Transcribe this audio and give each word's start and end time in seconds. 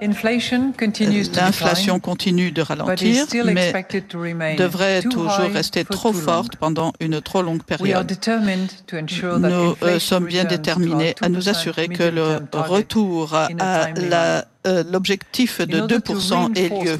L'inflation 0.00 2.00
continue 2.00 2.52
de 2.52 2.62
ralentir, 2.62 3.26
mais 3.44 3.72
devrait 4.56 5.02
toujours 5.02 5.50
rester 5.52 5.84
trop 5.84 6.12
forte 6.12 6.56
pendant 6.56 6.92
une 7.00 7.20
trop 7.20 7.42
longue 7.42 7.62
période. 7.62 8.10
Nous 8.92 9.76
euh, 9.82 9.98
sommes 9.98 10.26
bien 10.26 10.44
déterminés 10.44 11.14
à 11.20 11.28
nous 11.28 11.48
assurer 11.48 11.88
que 11.88 12.02
le 12.02 12.38
retour 12.52 13.34
à 13.34 13.88
euh, 14.66 14.84
l'objectif 14.90 15.60
de 15.60 15.80
2% 15.80 16.56
ait 16.56 16.68
lieu. 16.68 16.98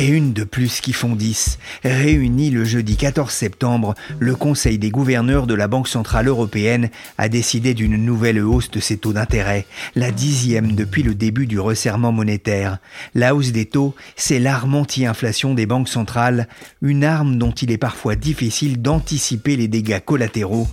Et 0.00 0.06
une 0.06 0.32
de 0.32 0.44
plus 0.44 0.80
qui 0.80 0.94
font 0.94 1.14
10. 1.14 1.58
Réuni 1.84 2.48
le 2.48 2.64
jeudi 2.64 2.96
14 2.96 3.30
septembre, 3.30 3.94
le 4.18 4.34
Conseil 4.34 4.78
des 4.78 4.88
gouverneurs 4.88 5.46
de 5.46 5.52
la 5.52 5.68
Banque 5.68 5.88
Centrale 5.88 6.26
Européenne 6.26 6.88
a 7.18 7.28
décidé 7.28 7.74
d'une 7.74 7.98
nouvelle 7.98 8.42
hausse 8.42 8.70
de 8.70 8.80
ses 8.80 8.96
taux 8.96 9.12
d'intérêt, 9.12 9.66
la 9.94 10.10
dixième 10.10 10.72
depuis 10.72 11.02
le 11.02 11.14
début 11.14 11.46
du 11.46 11.60
resserrement 11.60 12.12
monétaire. 12.12 12.78
La 13.14 13.34
hausse 13.34 13.52
des 13.52 13.66
taux, 13.66 13.94
c'est 14.16 14.38
l'arme 14.38 14.74
anti-inflation 14.74 15.52
des 15.52 15.66
banques 15.66 15.90
centrales, 15.90 16.48
une 16.80 17.04
arme 17.04 17.36
dont 17.36 17.52
il 17.52 17.70
est 17.70 17.76
parfois 17.76 18.16
difficile 18.16 18.80
d'anticiper 18.80 19.54
les 19.54 19.68
dégâts 19.68 20.00
collatéraux. 20.00 20.68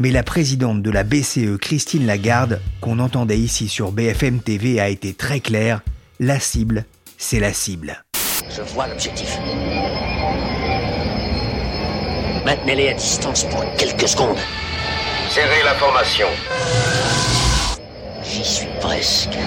Mais 0.00 0.10
la 0.10 0.24
présidente 0.24 0.82
de 0.82 0.90
la 0.90 1.04
BCE, 1.04 1.56
Christine 1.60 2.04
Lagarde, 2.04 2.60
qu'on 2.80 2.98
entendait 2.98 3.38
ici 3.38 3.68
sur 3.68 3.92
BFM 3.92 4.40
TV, 4.40 4.80
a 4.80 4.88
été 4.88 5.14
très 5.14 5.38
claire. 5.38 5.82
La 6.18 6.40
cible, 6.40 6.84
c'est 7.16 7.38
la 7.38 7.52
cible. 7.52 8.02
Je 8.54 8.60
vois 8.60 8.86
l'objectif. 8.86 9.38
Maintenez-les 12.44 12.90
à 12.90 12.92
distance 12.92 13.44
pour 13.44 13.64
quelques 13.76 14.06
secondes. 14.06 14.36
Serrez 15.30 15.62
la 15.64 15.74
formation. 15.74 16.26
J'y 18.22 18.44
suis 18.44 18.66
presque. 18.78 19.38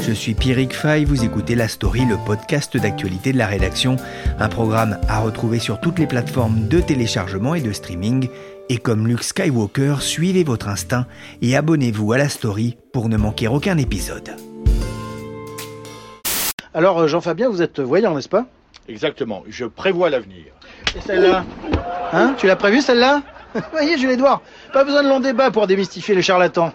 Je 0.00 0.12
suis 0.12 0.34
Pierrick 0.34 0.74
Fay, 0.74 1.04
vous 1.04 1.24
écoutez 1.24 1.54
La 1.54 1.68
Story, 1.68 2.04
le 2.04 2.16
podcast 2.26 2.76
d'actualité 2.76 3.32
de 3.32 3.38
la 3.38 3.46
rédaction, 3.46 3.96
un 4.38 4.48
programme 4.48 4.98
à 5.08 5.20
retrouver 5.20 5.58
sur 5.58 5.80
toutes 5.80 5.98
les 5.98 6.06
plateformes 6.06 6.68
de 6.68 6.80
téléchargement 6.80 7.54
et 7.54 7.60
de 7.60 7.72
streaming. 7.72 8.28
Et 8.70 8.78
comme 8.78 9.06
Luke 9.06 9.22
Skywalker, 9.22 9.96
suivez 10.00 10.42
votre 10.42 10.68
instinct 10.68 11.06
et 11.42 11.54
abonnez-vous 11.54 12.12
à 12.12 12.18
la 12.18 12.30
story 12.30 12.76
pour 12.92 13.10
ne 13.10 13.18
manquer 13.18 13.46
aucun 13.46 13.76
épisode. 13.76 14.36
Alors 16.72 17.00
euh, 17.00 17.06
Jean-Fabien, 17.06 17.50
vous 17.50 17.60
êtes 17.60 17.80
voyant, 17.80 18.14
n'est-ce 18.14 18.28
pas? 18.28 18.46
Exactement, 18.88 19.44
je 19.48 19.66
prévois 19.66 20.08
l'avenir. 20.08 20.46
Et 20.96 21.00
celle-là? 21.00 21.44
Hein? 22.12 22.34
Tu 22.38 22.46
l'as 22.46 22.56
prévu 22.56 22.80
celle-là? 22.80 23.22
Voyez 23.72 23.98
Jules 23.98 24.10
Edouard, 24.10 24.40
pas 24.72 24.82
besoin 24.82 25.02
de 25.02 25.08
long 25.08 25.20
débat 25.20 25.50
pour 25.50 25.66
démystifier 25.66 26.14
les 26.14 26.22
charlatans. 26.22 26.72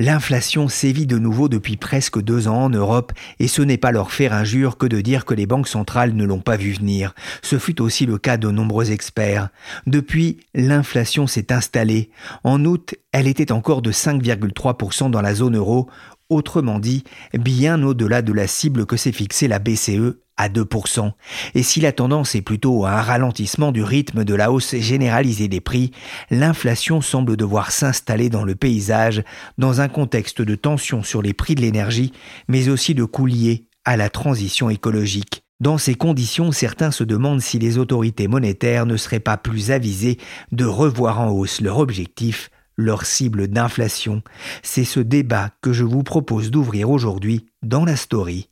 L'inflation 0.00 0.68
sévit 0.68 1.06
de 1.06 1.18
nouveau 1.18 1.50
depuis 1.50 1.76
presque 1.76 2.22
deux 2.22 2.48
ans 2.48 2.64
en 2.64 2.70
Europe 2.70 3.12
et 3.38 3.48
ce 3.48 3.60
n'est 3.60 3.76
pas 3.76 3.92
leur 3.92 4.12
faire 4.12 4.32
injure 4.32 4.78
que 4.78 4.86
de 4.86 5.02
dire 5.02 5.26
que 5.26 5.34
les 5.34 5.44
banques 5.44 5.68
centrales 5.68 6.14
ne 6.14 6.24
l'ont 6.24 6.40
pas 6.40 6.56
vu 6.56 6.72
venir. 6.72 7.14
Ce 7.42 7.58
fut 7.58 7.82
aussi 7.82 8.06
le 8.06 8.16
cas 8.16 8.38
de 8.38 8.50
nombreux 8.50 8.92
experts. 8.92 9.50
Depuis, 9.86 10.38
l'inflation 10.54 11.26
s'est 11.26 11.52
installée. 11.52 12.08
En 12.44 12.64
août, 12.64 12.94
elle 13.12 13.28
était 13.28 13.52
encore 13.52 13.82
de 13.82 13.92
5,3% 13.92 15.10
dans 15.10 15.20
la 15.20 15.34
zone 15.34 15.58
euro, 15.58 15.90
autrement 16.30 16.78
dit, 16.78 17.04
bien 17.34 17.82
au-delà 17.82 18.22
de 18.22 18.32
la 18.32 18.46
cible 18.46 18.86
que 18.86 18.96
s'est 18.96 19.12
fixée 19.12 19.48
la 19.48 19.58
BCE 19.58 20.16
à 20.36 20.48
2%. 20.48 21.12
Et 21.54 21.62
si 21.62 21.80
la 21.80 21.92
tendance 21.92 22.34
est 22.34 22.40
plutôt 22.40 22.86
à 22.86 22.92
un 22.92 23.02
ralentissement 23.02 23.72
du 23.72 23.82
rythme 23.82 24.24
de 24.24 24.34
la 24.34 24.50
hausse 24.50 24.74
généralisée 24.76 25.48
des 25.48 25.60
prix, 25.60 25.90
l'inflation 26.30 27.02
semble 27.02 27.36
devoir 27.36 27.70
s'installer 27.70 28.30
dans 28.30 28.44
le 28.44 28.54
paysage 28.54 29.22
dans 29.58 29.82
un 29.82 29.88
contexte 29.88 30.40
de 30.40 30.54
tension 30.54 31.02
sur 31.02 31.20
les 31.20 31.34
prix 31.34 31.54
de 31.56 31.60
l'énergie, 31.60 32.12
mais 32.48 32.70
aussi 32.70 32.94
de 32.94 33.04
coûts 33.04 33.26
liés 33.26 33.66
à 33.84 33.98
la 33.98 34.08
transition 34.08 34.70
écologique. 34.70 35.42
Dans 35.60 35.76
ces 35.76 35.94
conditions, 35.94 36.52
certains 36.52 36.90
se 36.90 37.04
demandent 37.04 37.42
si 37.42 37.58
les 37.58 37.76
autorités 37.76 38.28
monétaires 38.28 38.86
ne 38.86 38.96
seraient 38.96 39.20
pas 39.20 39.36
plus 39.36 39.70
avisées 39.70 40.16
de 40.52 40.64
revoir 40.64 41.20
en 41.20 41.28
hausse 41.28 41.60
leur 41.60 41.78
objectif, 41.78 42.50
leur 42.80 43.04
cible 43.04 43.48
d'inflation. 43.48 44.22
C'est 44.62 44.84
ce 44.84 45.00
débat 45.00 45.50
que 45.60 45.72
je 45.72 45.84
vous 45.84 46.02
propose 46.02 46.50
d'ouvrir 46.50 46.90
aujourd'hui 46.90 47.46
dans 47.62 47.84
la 47.84 47.96
story 47.96 48.50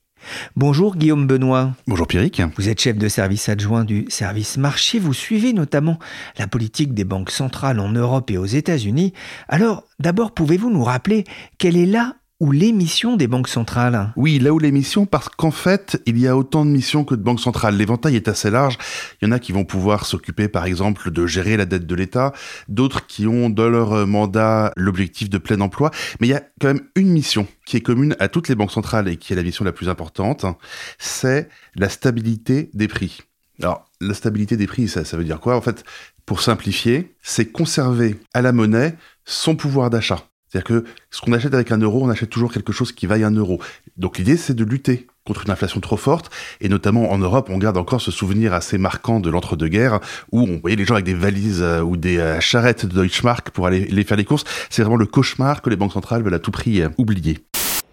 Bonjour 0.57 0.97
Guillaume 0.97 1.27
Benoît. 1.27 1.73
Bonjour 1.87 2.07
Pierrick. 2.07 2.43
Vous 2.57 2.69
êtes 2.69 2.81
chef 2.81 2.97
de 2.99 3.09
service 3.09 3.49
adjoint 3.49 3.85
du 3.85 4.07
service 4.09 4.57
marché. 4.57 4.99
Vous 4.99 5.15
suivez 5.15 5.53
notamment 5.53 5.99
la 6.39 6.47
politique 6.47 6.95
des 6.95 7.05
banques 7.05 7.31
centrales 7.31 7.81
en 7.81 7.89
Europe 7.89 8.31
et 8.31 8.39
aux 8.39 8.47
États-Unis. 8.47 9.13
Alors, 9.49 9.85
d'abord, 9.99 10.33
pouvez-vous 10.33 10.71
nous 10.71 10.85
rappeler 10.85 11.25
quelle 11.59 11.77
est 11.77 11.87
là 11.87 12.17
ou 12.41 12.53
les 12.53 12.73
missions 12.73 13.17
des 13.17 13.27
banques 13.27 13.49
centrales 13.49 14.13
Oui, 14.17 14.39
là 14.39 14.53
où 14.53 14.59
les 14.59 14.71
missions, 14.71 15.07
parce 15.07 15.29
qu'en 15.29 15.51
fait, 15.51 16.01
il 16.07 16.19
y 16.19 16.29
a 16.29 16.37
autant 16.37 16.65
de 16.65 16.71
missions 16.71 17.05
que 17.05 17.15
de 17.15 17.23
banques 17.23 17.41
centrales. 17.41 17.77
L'éventail 17.77 18.15
est 18.15 18.29
assez 18.29 18.51
large. 18.51 18.79
Il 19.21 19.27
y 19.27 19.29
en 19.29 19.33
a 19.33 19.39
qui 19.39 19.53
vont 19.53 19.65
pouvoir 19.65 20.07
s'occuper, 20.07 20.49
par 20.49 20.65
exemple, 20.65 21.11
de 21.11 21.27
gérer 21.27 21.57
la 21.57 21.65
dette 21.65 21.87
de 21.87 21.95
l'État, 21.95 22.33
d'autres 22.69 23.07
qui 23.07 23.27
ont 23.27 23.51
dans 23.51 23.69
leur 23.69 24.07
mandat 24.07 24.73
l'objectif 24.77 25.29
de 25.29 25.39
plein 25.39 25.61
emploi. 25.61 25.91
Mais 26.21 26.29
il 26.29 26.31
y 26.31 26.35
a 26.35 26.43
quand 26.61 26.69
même 26.69 26.83
une 26.95 27.11
mission 27.11 27.47
qui 27.67 27.77
est 27.77 27.81
commune 27.81 28.15
à 28.21 28.29
toutes 28.29 28.49
les 28.49 28.55
banques 28.55 28.73
centrales 28.73 29.09
et 29.09 29.17
qui 29.17 29.33
est 29.33 29.37
la 29.37 29.43
mission 29.43 29.65
la 29.65 29.73
plus 29.73 29.89
importante, 29.89 30.47
c'est 30.99 31.49
la 31.75 31.89
stabilité 31.89 32.71
des 32.73 32.89
prix. 32.89 33.23
Alors, 33.61 33.85
la 34.01 34.15
stabilité 34.15 34.57
des 34.57 34.69
prix, 34.69 34.87
ça, 34.87 35.05
ça 35.05 35.17
veut 35.17 35.25
dire 35.25 35.41
quoi? 35.41 35.57
En 35.57 35.61
fait, 35.61 35.83
pour 36.25 36.41
simplifier, 36.41 37.17
c'est 37.23 37.47
conserver 37.47 38.17
à 38.33 38.43
la 38.43 38.53
monnaie 38.53 38.95
son 39.25 39.57
pouvoir 39.57 39.91
d'achat. 39.91 40.29
C'est-à-dire 40.49 40.83
que 40.83 40.85
ce 41.11 41.21
qu'on 41.21 41.33
achète 41.33 41.55
avec 41.55 41.73
un 41.73 41.79
euro, 41.79 42.03
on 42.03 42.09
achète 42.09 42.31
toujours 42.31 42.53
quelque 42.53 42.73
chose 42.73 42.93
qui 42.93 43.07
vaille 43.07 43.25
un 43.25 43.31
euro. 43.31 43.61
Donc 43.97 44.19
l'idée, 44.19 44.37
c'est 44.37 44.55
de 44.55 44.65
lutter 44.65 45.07
contre 45.27 45.45
une 45.45 45.51
inflation 45.51 45.81
trop 45.81 45.99
forte, 45.99 46.31
et 46.63 46.71
notamment 46.71 47.11
en 47.11 47.19
Europe, 47.19 47.51
on 47.51 47.59
garde 47.59 47.77
encore 47.77 48.01
ce 48.01 48.11
souvenir 48.11 48.55
assez 48.55 48.79
marquant 48.79 49.21
de 49.21 49.29
l'entre-deux-guerres, 49.29 50.01
où 50.33 50.41
on 50.41 50.59
voyait 50.59 50.77
les 50.77 50.87
gens 50.87 50.95
avec 50.95 51.05
des 51.05 51.13
valises 51.13 51.61
euh, 51.61 51.83
ou 51.83 51.99
des 51.99 52.17
euh, 52.17 52.41
charrettes 52.41 52.87
de 52.87 52.95
Deutschmark 52.95 53.51
pour 53.51 53.67
aller 53.67 53.81
les 53.81 54.05
faire 54.05 54.17
les 54.17 54.25
courses. 54.25 54.45
C'est 54.71 54.81
vraiment 54.81 54.97
le 54.97 55.05
cauchemar 55.05 55.61
que 55.61 55.69
les 55.69 55.77
banques 55.77 55.93
centrales 55.93 56.23
veulent 56.23 56.33
à 56.33 56.39
tout 56.39 56.51
prix 56.51 56.81
euh, 56.81 56.89
oublier. 56.97 57.41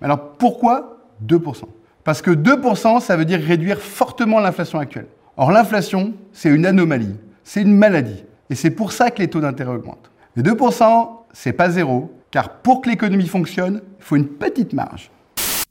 Alors 0.01 0.33
pourquoi 0.37 1.09
2% 1.27 1.63
Parce 2.05 2.21
que 2.21 2.31
2%, 2.31 3.01
ça 3.01 3.17
veut 3.17 3.25
dire 3.25 3.41
réduire 3.41 3.81
fortement 3.81 4.39
l'inflation 4.39 4.79
actuelle. 4.79 5.07
Or 5.35 5.51
l'inflation, 5.51 6.13
c'est 6.31 6.49
une 6.49 6.65
anomalie, 6.65 7.17
c'est 7.43 7.63
une 7.63 7.75
maladie, 7.75 8.23
et 8.49 8.55
c'est 8.55 8.71
pour 8.71 8.93
ça 8.93 9.11
que 9.11 9.21
les 9.21 9.27
taux 9.27 9.41
d'intérêt 9.41 9.71
augmentent. 9.71 10.09
Les 10.37 10.43
2%, 10.43 11.09
c'est 11.33 11.51
pas 11.51 11.69
zéro, 11.69 12.13
car 12.31 12.61
pour 12.61 12.81
que 12.81 12.89
l'économie 12.89 13.27
fonctionne, 13.27 13.81
il 13.99 14.03
faut 14.03 14.15
une 14.15 14.27
petite 14.27 14.73
marge. 14.73 15.11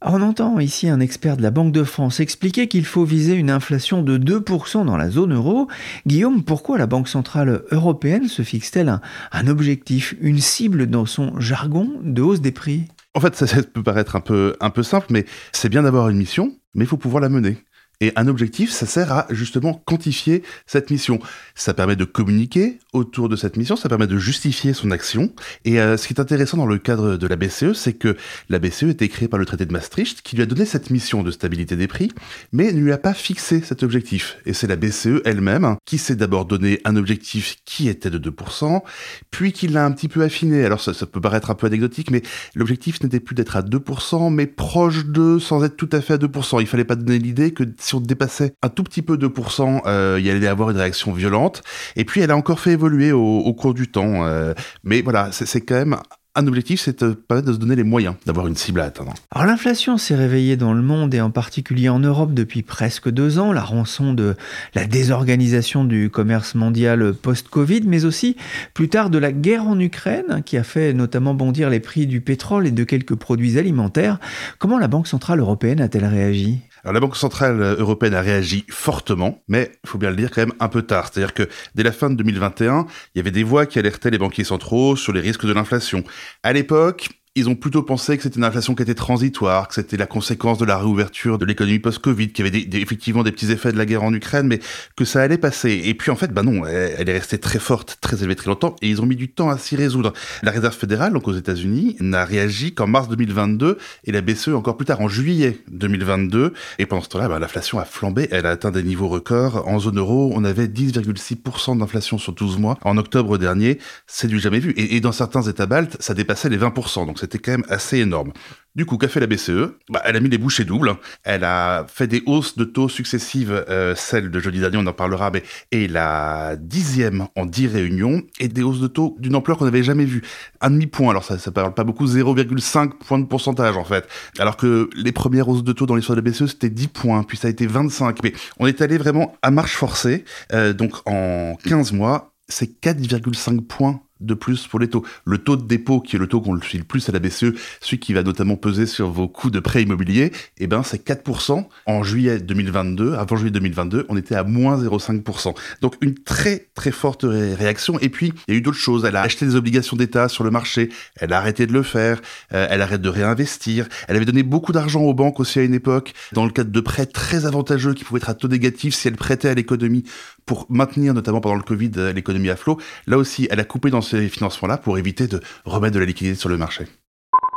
On 0.06 0.20
entend 0.20 0.58
ici 0.58 0.88
un 0.90 1.00
expert 1.00 1.38
de 1.38 1.42
la 1.42 1.50
Banque 1.50 1.72
de 1.72 1.82
France 1.82 2.20
expliquer 2.20 2.68
qu'il 2.68 2.84
faut 2.84 3.04
viser 3.04 3.34
une 3.34 3.48
inflation 3.48 4.02
de 4.02 4.18
2% 4.18 4.84
dans 4.84 4.98
la 4.98 5.08
zone 5.08 5.32
euro. 5.32 5.66
Guillaume, 6.06 6.44
pourquoi 6.44 6.76
la 6.76 6.86
Banque 6.86 7.08
Centrale 7.08 7.62
Européenne 7.70 8.28
se 8.28 8.42
fixe-t-elle 8.42 8.90
un, 8.90 9.00
un, 9.32 9.46
objectif, 9.46 10.14
une 10.20 10.40
cible 10.40 10.88
dans 10.88 11.06
son 11.06 11.40
jargon 11.40 11.88
de 12.02 12.20
hausse 12.20 12.42
des 12.42 12.52
prix? 12.52 12.84
En 13.14 13.20
fait, 13.20 13.34
ça, 13.34 13.62
peut 13.62 13.82
paraître 13.82 14.14
un 14.14 14.20
peu, 14.20 14.54
un 14.60 14.68
peu 14.68 14.82
simple, 14.82 15.06
mais 15.08 15.24
c'est 15.52 15.70
bien 15.70 15.84
d'avoir 15.84 16.10
une 16.10 16.18
mission, 16.18 16.52
mais 16.74 16.84
il 16.84 16.88
faut 16.88 16.98
pouvoir 16.98 17.22
la 17.22 17.30
mener. 17.30 17.56
Et 18.00 18.12
un 18.16 18.26
objectif, 18.26 18.70
ça 18.70 18.86
sert 18.86 19.12
à 19.12 19.26
justement 19.30 19.82
quantifier 19.84 20.42
cette 20.66 20.90
mission. 20.90 21.18
Ça 21.54 21.74
permet 21.74 21.96
de 21.96 22.04
communiquer 22.04 22.78
autour 22.92 23.28
de 23.28 23.36
cette 23.36 23.56
mission, 23.56 23.76
ça 23.76 23.88
permet 23.88 24.06
de 24.06 24.18
justifier 24.18 24.72
son 24.72 24.90
action. 24.90 25.32
Et 25.64 25.80
euh, 25.80 25.96
ce 25.96 26.06
qui 26.06 26.14
est 26.14 26.20
intéressant 26.20 26.56
dans 26.56 26.66
le 26.66 26.78
cadre 26.78 27.16
de 27.16 27.26
la 27.26 27.36
BCE, 27.36 27.72
c'est 27.72 27.92
que 27.92 28.16
la 28.48 28.58
BCE 28.58 28.84
était 28.84 29.08
créée 29.08 29.28
par 29.28 29.38
le 29.38 29.46
traité 29.46 29.66
de 29.66 29.72
Maastricht, 29.72 30.22
qui 30.22 30.36
lui 30.36 30.42
a 30.42 30.46
donné 30.46 30.64
cette 30.64 30.90
mission 30.90 31.22
de 31.22 31.30
stabilité 31.30 31.76
des 31.76 31.86
prix, 31.86 32.10
mais 32.52 32.72
ne 32.72 32.80
lui 32.80 32.92
a 32.92 32.98
pas 32.98 33.14
fixé 33.14 33.62
cet 33.62 33.82
objectif. 33.82 34.38
Et 34.46 34.52
c'est 34.52 34.66
la 34.66 34.76
BCE 34.76 35.22
elle-même 35.24 35.76
qui 35.84 35.98
s'est 35.98 36.16
d'abord 36.16 36.44
donné 36.44 36.80
un 36.84 36.96
objectif 36.96 37.56
qui 37.64 37.88
était 37.88 38.10
de 38.10 38.18
2%, 38.18 38.82
puis 39.30 39.52
qui 39.52 39.68
l'a 39.68 39.84
un 39.84 39.92
petit 39.92 40.08
peu 40.08 40.22
affiné. 40.22 40.64
Alors 40.64 40.80
ça, 40.80 40.94
ça 40.94 41.06
peut 41.06 41.20
paraître 41.20 41.50
un 41.50 41.54
peu 41.54 41.66
anecdotique, 41.66 42.10
mais 42.10 42.22
l'objectif 42.54 43.02
n'était 43.02 43.20
plus 43.20 43.34
d'être 43.34 43.56
à 43.56 43.62
2%, 43.62 44.32
mais 44.32 44.46
proche 44.46 45.06
de, 45.06 45.38
sans 45.38 45.64
être 45.64 45.76
tout 45.76 45.88
à 45.92 46.00
fait 46.00 46.14
à 46.14 46.18
2%. 46.18 46.60
Il 46.60 46.66
fallait 46.66 46.84
pas 46.84 46.96
donner 46.96 47.18
l'idée 47.18 47.52
que 47.52 47.64
si 47.84 47.94
on 47.94 48.00
dépassait 48.00 48.54
un 48.62 48.68
tout 48.68 48.82
petit 48.82 49.02
peu 49.02 49.16
2%, 49.16 49.82
euh, 49.86 50.18
il 50.20 50.28
allait 50.30 50.46
avoir 50.46 50.70
une 50.70 50.78
réaction 50.78 51.12
violente. 51.12 51.62
Et 51.96 52.04
puis 52.04 52.20
elle 52.20 52.30
a 52.30 52.36
encore 52.36 52.60
fait 52.60 52.72
évoluer 52.72 53.12
au, 53.12 53.52
cours 53.54 53.74
du 53.74 53.88
temps. 53.88 54.24
Euh, 54.24 54.54
mais 54.82 55.02
voilà, 55.02 55.30
c'est 55.32 55.60
quand 55.60 55.74
même 55.74 55.96
un 56.36 56.48
objectif, 56.48 56.80
c'est 56.80 57.04
de, 57.04 57.16
de 57.30 57.52
se 57.52 57.58
donner 57.58 57.76
les 57.76 57.84
moyens 57.84 58.16
d'avoir 58.26 58.48
une 58.48 58.56
cible 58.56 58.80
à 58.80 58.84
atteindre. 58.84 59.14
Alors 59.30 59.46
l'inflation 59.46 59.98
s'est 59.98 60.16
réveillée 60.16 60.56
dans 60.56 60.72
le 60.72 60.82
monde 60.82 61.14
et 61.14 61.20
en 61.20 61.30
particulier 61.30 61.88
en 61.88 62.00
Europe 62.00 62.34
depuis 62.34 62.62
presque 62.62 63.08
deux 63.08 63.38
ans, 63.38 63.52
la 63.52 63.62
rançon 63.62 64.14
de 64.14 64.34
la 64.74 64.86
désorganisation 64.86 65.84
du 65.84 66.10
commerce 66.10 66.56
mondial 66.56 67.14
post-Covid, 67.14 67.82
mais 67.86 68.04
aussi 68.04 68.36
plus 68.72 68.88
tard 68.88 69.10
de 69.10 69.18
la 69.18 69.30
guerre 69.30 69.68
en 69.68 69.78
Ukraine 69.78 70.42
qui 70.44 70.56
a 70.56 70.64
fait 70.64 70.92
notamment 70.92 71.34
bondir 71.34 71.70
les 71.70 71.80
prix 71.80 72.06
du 72.08 72.20
pétrole 72.20 72.66
et 72.66 72.72
de 72.72 72.82
quelques 72.82 73.14
produits 73.14 73.58
alimentaires. 73.58 74.18
Comment 74.58 74.78
la 74.78 74.88
Banque 74.88 75.06
Centrale 75.06 75.38
Européenne 75.38 75.80
a-t-elle 75.80 76.06
réagi? 76.06 76.62
Alors 76.84 76.92
la 76.92 77.00
Banque 77.00 77.16
Centrale 77.16 77.60
Européenne 77.78 78.14
a 78.14 78.20
réagi 78.20 78.66
fortement, 78.68 79.42
mais 79.48 79.72
il 79.84 79.88
faut 79.88 79.96
bien 79.96 80.10
le 80.10 80.16
dire 80.16 80.30
quand 80.30 80.42
même 80.42 80.52
un 80.60 80.68
peu 80.68 80.82
tard. 80.82 81.08
C'est-à-dire 81.10 81.32
que 81.32 81.48
dès 81.74 81.82
la 81.82 81.92
fin 81.92 82.10
de 82.10 82.14
2021, 82.16 82.86
il 83.14 83.18
y 83.18 83.20
avait 83.20 83.30
des 83.30 83.42
voix 83.42 83.64
qui 83.64 83.78
alertaient 83.78 84.10
les 84.10 84.18
banquiers 84.18 84.44
centraux 84.44 84.94
sur 84.94 85.14
les 85.14 85.20
risques 85.20 85.46
de 85.46 85.52
l'inflation. 85.54 86.04
À 86.42 86.52
l'époque, 86.52 87.08
ils 87.36 87.48
ont 87.48 87.56
plutôt 87.56 87.82
pensé 87.82 88.16
que 88.16 88.22
c'était 88.22 88.36
une 88.36 88.44
inflation 88.44 88.76
qui 88.76 88.82
était 88.82 88.94
transitoire, 88.94 89.66
que 89.66 89.74
c'était 89.74 89.96
la 89.96 90.06
conséquence 90.06 90.58
de 90.58 90.64
la 90.64 90.78
réouverture 90.78 91.36
de 91.36 91.44
l'économie 91.44 91.80
post-Covid, 91.80 92.30
qu'il 92.30 92.44
y 92.44 92.48
avait 92.48 92.80
effectivement 92.80 93.24
des 93.24 93.32
petits 93.32 93.50
effets 93.50 93.72
de 93.72 93.76
la 93.76 93.86
guerre 93.86 94.04
en 94.04 94.14
Ukraine, 94.14 94.46
mais 94.46 94.60
que 94.94 95.04
ça 95.04 95.20
allait 95.20 95.38
passer. 95.38 95.82
Et 95.84 95.94
puis 95.94 96.12
en 96.12 96.16
fait, 96.16 96.32
bah 96.32 96.44
non, 96.44 96.64
elle, 96.64 97.08
est 97.08 97.12
restée 97.12 97.38
très 97.38 97.58
forte, 97.58 97.98
très 98.00 98.22
élevée 98.22 98.36
très 98.36 98.46
longtemps, 98.46 98.76
et 98.82 98.88
ils 98.88 99.02
ont 99.02 99.06
mis 99.06 99.16
du 99.16 99.28
temps 99.28 99.50
à 99.50 99.58
s'y 99.58 99.74
résoudre. 99.74 100.12
La 100.44 100.52
Réserve 100.52 100.76
fédérale, 100.76 101.12
donc 101.12 101.26
aux 101.26 101.32
États-Unis, 101.32 101.96
n'a 101.98 102.24
réagi 102.24 102.72
qu'en 102.72 102.86
mars 102.86 103.08
2022, 103.08 103.78
et 104.04 104.12
la 104.12 104.20
BCE 104.20 104.48
encore 104.48 104.76
plus 104.76 104.86
tard, 104.86 105.00
en 105.00 105.08
juillet 105.08 105.58
2022. 105.72 106.52
Et 106.78 106.86
pendant 106.86 107.02
ce 107.02 107.08
temps-là, 107.08 107.28
bah, 107.28 107.40
l'inflation 107.40 107.80
a 107.80 107.84
flambé, 107.84 108.28
elle 108.30 108.46
a 108.46 108.50
atteint 108.50 108.70
des 108.70 108.84
niveaux 108.84 109.08
records. 109.08 109.66
En 109.66 109.80
zone 109.80 109.98
euro, 109.98 110.30
on 110.36 110.44
avait 110.44 110.68
10,6% 110.68 111.78
d'inflation 111.78 112.16
sur 112.16 112.32
12 112.32 112.58
mois. 112.58 112.78
En 112.82 112.96
octobre 112.96 113.38
dernier, 113.38 113.78
c'est 114.06 114.28
du 114.28 114.38
jamais 114.38 114.60
vu. 114.60 114.72
Et, 114.76 115.00
dans 115.00 115.10
certains 115.10 115.42
États 115.42 115.66
baltes, 115.66 115.96
ça 115.98 116.14
dépassait 116.14 116.48
les 116.48 116.58
20%. 116.58 117.06
Donc 117.06 117.23
c'était 117.24 117.38
quand 117.38 117.52
même 117.52 117.64
assez 117.68 117.98
énorme. 117.98 118.32
Du 118.74 118.86
coup, 118.86 118.98
qu'a 118.98 119.06
fait 119.06 119.20
la 119.20 119.28
BCE 119.28 119.70
bah, 119.88 120.02
Elle 120.04 120.16
a 120.16 120.20
mis 120.20 120.28
les 120.28 120.38
bouchées 120.38 120.64
doubles. 120.64 120.96
Elle 121.22 121.44
a 121.44 121.86
fait 121.88 122.08
des 122.08 122.22
hausses 122.26 122.56
de 122.56 122.64
taux 122.64 122.88
successives, 122.88 123.64
euh, 123.68 123.94
celle 123.94 124.30
de 124.30 124.40
jeudi 124.40 124.58
dernier, 124.58 124.78
on 124.78 124.86
en 124.86 124.92
parlera, 124.92 125.30
mais 125.30 125.44
et 125.70 125.86
la 125.86 126.56
dixième 126.56 127.28
en 127.36 127.46
dix 127.46 127.68
réunions, 127.68 128.22
et 128.40 128.48
des 128.48 128.62
hausses 128.62 128.80
de 128.80 128.88
taux 128.88 129.16
d'une 129.20 129.36
ampleur 129.36 129.58
qu'on 129.58 129.66
n'avait 129.66 129.84
jamais 129.84 130.04
vue. 130.04 130.22
Un 130.60 130.70
demi-point, 130.70 131.10
alors 131.10 131.22
ça 131.22 131.34
ne 131.34 131.50
parle 131.52 131.72
pas 131.72 131.84
beaucoup, 131.84 132.06
0,5 132.06 132.98
points 132.98 133.20
de 133.20 133.26
pourcentage 133.26 133.76
en 133.76 133.84
fait. 133.84 134.08
Alors 134.40 134.56
que 134.56 134.90
les 134.96 135.12
premières 135.12 135.48
hausses 135.48 135.64
de 135.64 135.72
taux 135.72 135.86
dans 135.86 135.94
l'histoire 135.94 136.16
de 136.16 136.22
la 136.22 136.30
BCE, 136.30 136.46
c'était 136.46 136.70
10 136.70 136.88
points, 136.88 137.22
puis 137.22 137.36
ça 137.36 137.46
a 137.46 137.50
été 137.52 137.68
25. 137.68 138.24
Mais 138.24 138.32
on 138.58 138.66
est 138.66 138.80
allé 138.80 138.98
vraiment 138.98 139.36
à 139.42 139.52
marche 139.52 139.76
forcée. 139.76 140.24
Euh, 140.52 140.72
donc 140.72 140.94
en 141.06 141.56
15 141.64 141.92
mois, 141.92 142.34
c'est 142.48 142.80
4,5 142.80 143.60
points 143.60 144.00
de 144.24 144.34
plus 144.34 144.66
pour 144.66 144.78
les 144.78 144.88
taux. 144.88 145.04
Le 145.24 145.38
taux 145.38 145.56
de 145.56 145.64
dépôt, 145.64 146.00
qui 146.00 146.16
est 146.16 146.18
le 146.18 146.26
taux 146.26 146.40
qu'on 146.40 146.52
le 146.52 146.62
suit 146.62 146.78
le 146.78 146.84
plus 146.84 147.08
à 147.08 147.12
la 147.12 147.18
BCE, 147.18 147.52
celui 147.80 147.98
qui 147.98 148.12
va 148.12 148.22
notamment 148.22 148.56
peser 148.56 148.86
sur 148.86 149.10
vos 149.10 149.28
coûts 149.28 149.50
de 149.50 149.60
prêt 149.60 149.82
immobilier, 149.82 150.32
eh 150.58 150.66
ben, 150.66 150.82
c'est 150.82 151.06
4%. 151.06 151.66
En 151.86 152.02
juillet 152.02 152.40
2022, 152.40 153.14
avant 153.14 153.36
juillet 153.36 153.50
2022, 153.50 154.06
on 154.08 154.16
était 154.16 154.34
à 154.34 154.44
moins 154.44 154.76
0,5%. 154.82 155.54
Donc, 155.80 155.96
une 156.00 156.14
très, 156.14 156.68
très 156.74 156.90
forte 156.90 157.24
réaction. 157.24 157.98
Et 158.00 158.08
puis, 158.08 158.32
il 158.48 158.54
y 158.54 158.56
a 158.56 158.58
eu 158.58 158.62
d'autres 158.62 158.78
choses. 158.78 159.04
Elle 159.04 159.16
a 159.16 159.22
acheté 159.22 159.46
des 159.46 159.56
obligations 159.56 159.96
d'État 159.96 160.28
sur 160.28 160.44
le 160.44 160.50
marché. 160.50 160.90
Elle 161.16 161.32
a 161.32 161.38
arrêté 161.38 161.66
de 161.66 161.72
le 161.72 161.82
faire. 161.82 162.20
Euh, 162.52 162.66
elle 162.70 162.82
arrête 162.82 163.02
de 163.02 163.08
réinvestir. 163.08 163.88
Elle 164.08 164.16
avait 164.16 164.24
donné 164.24 164.42
beaucoup 164.42 164.72
d'argent 164.72 165.02
aux 165.02 165.14
banques 165.14 165.40
aussi 165.40 165.58
à 165.58 165.62
une 165.62 165.74
époque, 165.74 166.12
dans 166.32 166.44
le 166.44 166.50
cadre 166.50 166.70
de 166.70 166.80
prêts 166.80 167.06
très 167.06 167.46
avantageux 167.46 167.94
qui 167.94 168.04
pouvaient 168.04 168.18
être 168.18 168.30
à 168.30 168.34
taux 168.34 168.48
négatif 168.48 168.94
si 168.94 169.08
elle 169.08 169.16
prêtait 169.16 169.48
à 169.48 169.54
l'économie 169.54 170.04
pour 170.46 170.66
maintenir, 170.68 171.14
notamment 171.14 171.40
pendant 171.40 171.56
le 171.56 171.62
Covid, 171.62 171.90
l'économie 172.14 172.50
à 172.50 172.56
flot. 172.56 172.78
Là 173.06 173.18
aussi, 173.18 173.48
elle 173.50 173.60
a 173.60 173.64
coupé 173.64 173.90
dans 173.90 174.00
ces 174.14 174.28
financements-là 174.28 174.76
pour 174.76 174.98
éviter 174.98 175.26
de 175.26 175.40
remettre 175.64 175.94
de 175.94 176.00
la 176.00 176.06
liquidité 176.06 176.36
sur 176.36 176.48
le 176.48 176.56
marché. 176.56 176.86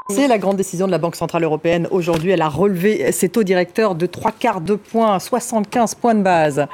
C'est 0.10 0.28
la 0.28 0.38
grande 0.38 0.56
décision 0.56 0.88
de 0.88 0.92
la 0.92 1.00
Banque 1.00 1.18
Centrale 1.18 1.44
Européenne. 1.44 1.88
Aujourd'hui, 1.92 2.32
elle 2.32 2.42
a 2.42 2.48
relevé 2.48 3.12
ses 3.12 3.28
taux 3.28 3.44
directeurs 3.44 3.94
de 3.94 4.06
trois 4.06 4.32
quarts 4.32 4.62
de 4.62 4.76
point 4.76 5.14
à 5.14 5.20
75 5.20 5.96
points 5.96 6.16
de 6.16 6.24
base. 6.24 6.66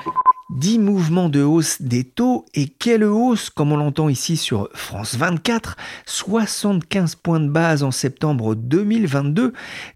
10 0.56 0.78
mouvements 0.78 1.30
de 1.30 1.42
hausse 1.42 1.82
des 1.82 2.04
taux 2.04 2.46
et 2.54 2.68
quelle 2.68 3.04
hausse 3.04 3.50
comme 3.50 3.72
on 3.72 3.78
l'entend 3.78 4.08
ici 4.08 4.38
sur 4.38 4.70
France 4.74 5.16
24, 5.16 5.78
75 6.06 7.16
points 7.16 7.40
de 7.40 7.50
base 7.50 7.82
en 7.82 7.90
septembre 7.90 8.54
2022. 8.54 9.54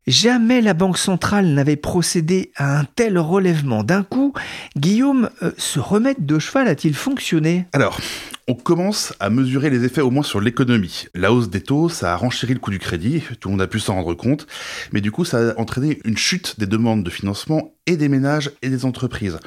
Jamais 0.08 0.62
la 0.62 0.74
Banque 0.74 0.98
centrale 0.98 1.48
n'avait 1.48 1.76
procédé 1.76 2.52
à 2.56 2.80
un 2.80 2.86
tel 2.86 3.20
relèvement 3.20 3.84
d'un 3.84 4.02
coup. 4.04 4.34
Guillaume, 4.76 5.30
euh, 5.44 5.52
ce 5.58 5.80
remède 5.80 6.26
de 6.26 6.40
cheval 6.40 6.68
a-t-il 6.68 6.96
fonctionné? 6.96 7.68
Alors, 7.74 8.00
on 8.50 8.56
commence 8.56 9.14
à 9.20 9.30
mesurer 9.30 9.70
les 9.70 9.84
effets 9.84 10.00
au 10.00 10.10
moins 10.10 10.24
sur 10.24 10.40
l'économie. 10.40 11.08
La 11.14 11.34
hausse 11.34 11.50
des 11.50 11.62
taux, 11.62 11.90
ça 11.90 12.14
a 12.14 12.16
renchéri 12.16 12.54
le 12.54 12.60
coût 12.60 12.72
du 12.72 12.80
crédit, 12.80 13.22
tout 13.42 13.50
le 13.50 13.54
monde 13.54 13.62
a 13.62 13.68
pu 13.68 13.82
s'en 13.82 13.96
rendre 13.96 14.14
compte, 14.14 14.48
mais 14.94 15.02
du 15.02 15.12
coup 15.12 15.26
ça 15.26 15.52
a 15.52 15.60
entraîné 15.60 16.00
une 16.06 16.16
chute 16.16 16.58
des 16.58 16.66
demandes 16.66 17.04
de 17.04 17.10
financement 17.10 17.74
et 17.88 17.98
des 17.98 18.08
ménages 18.08 18.52
et 18.62 18.70
des 18.70 18.86
entreprises. 18.86 19.40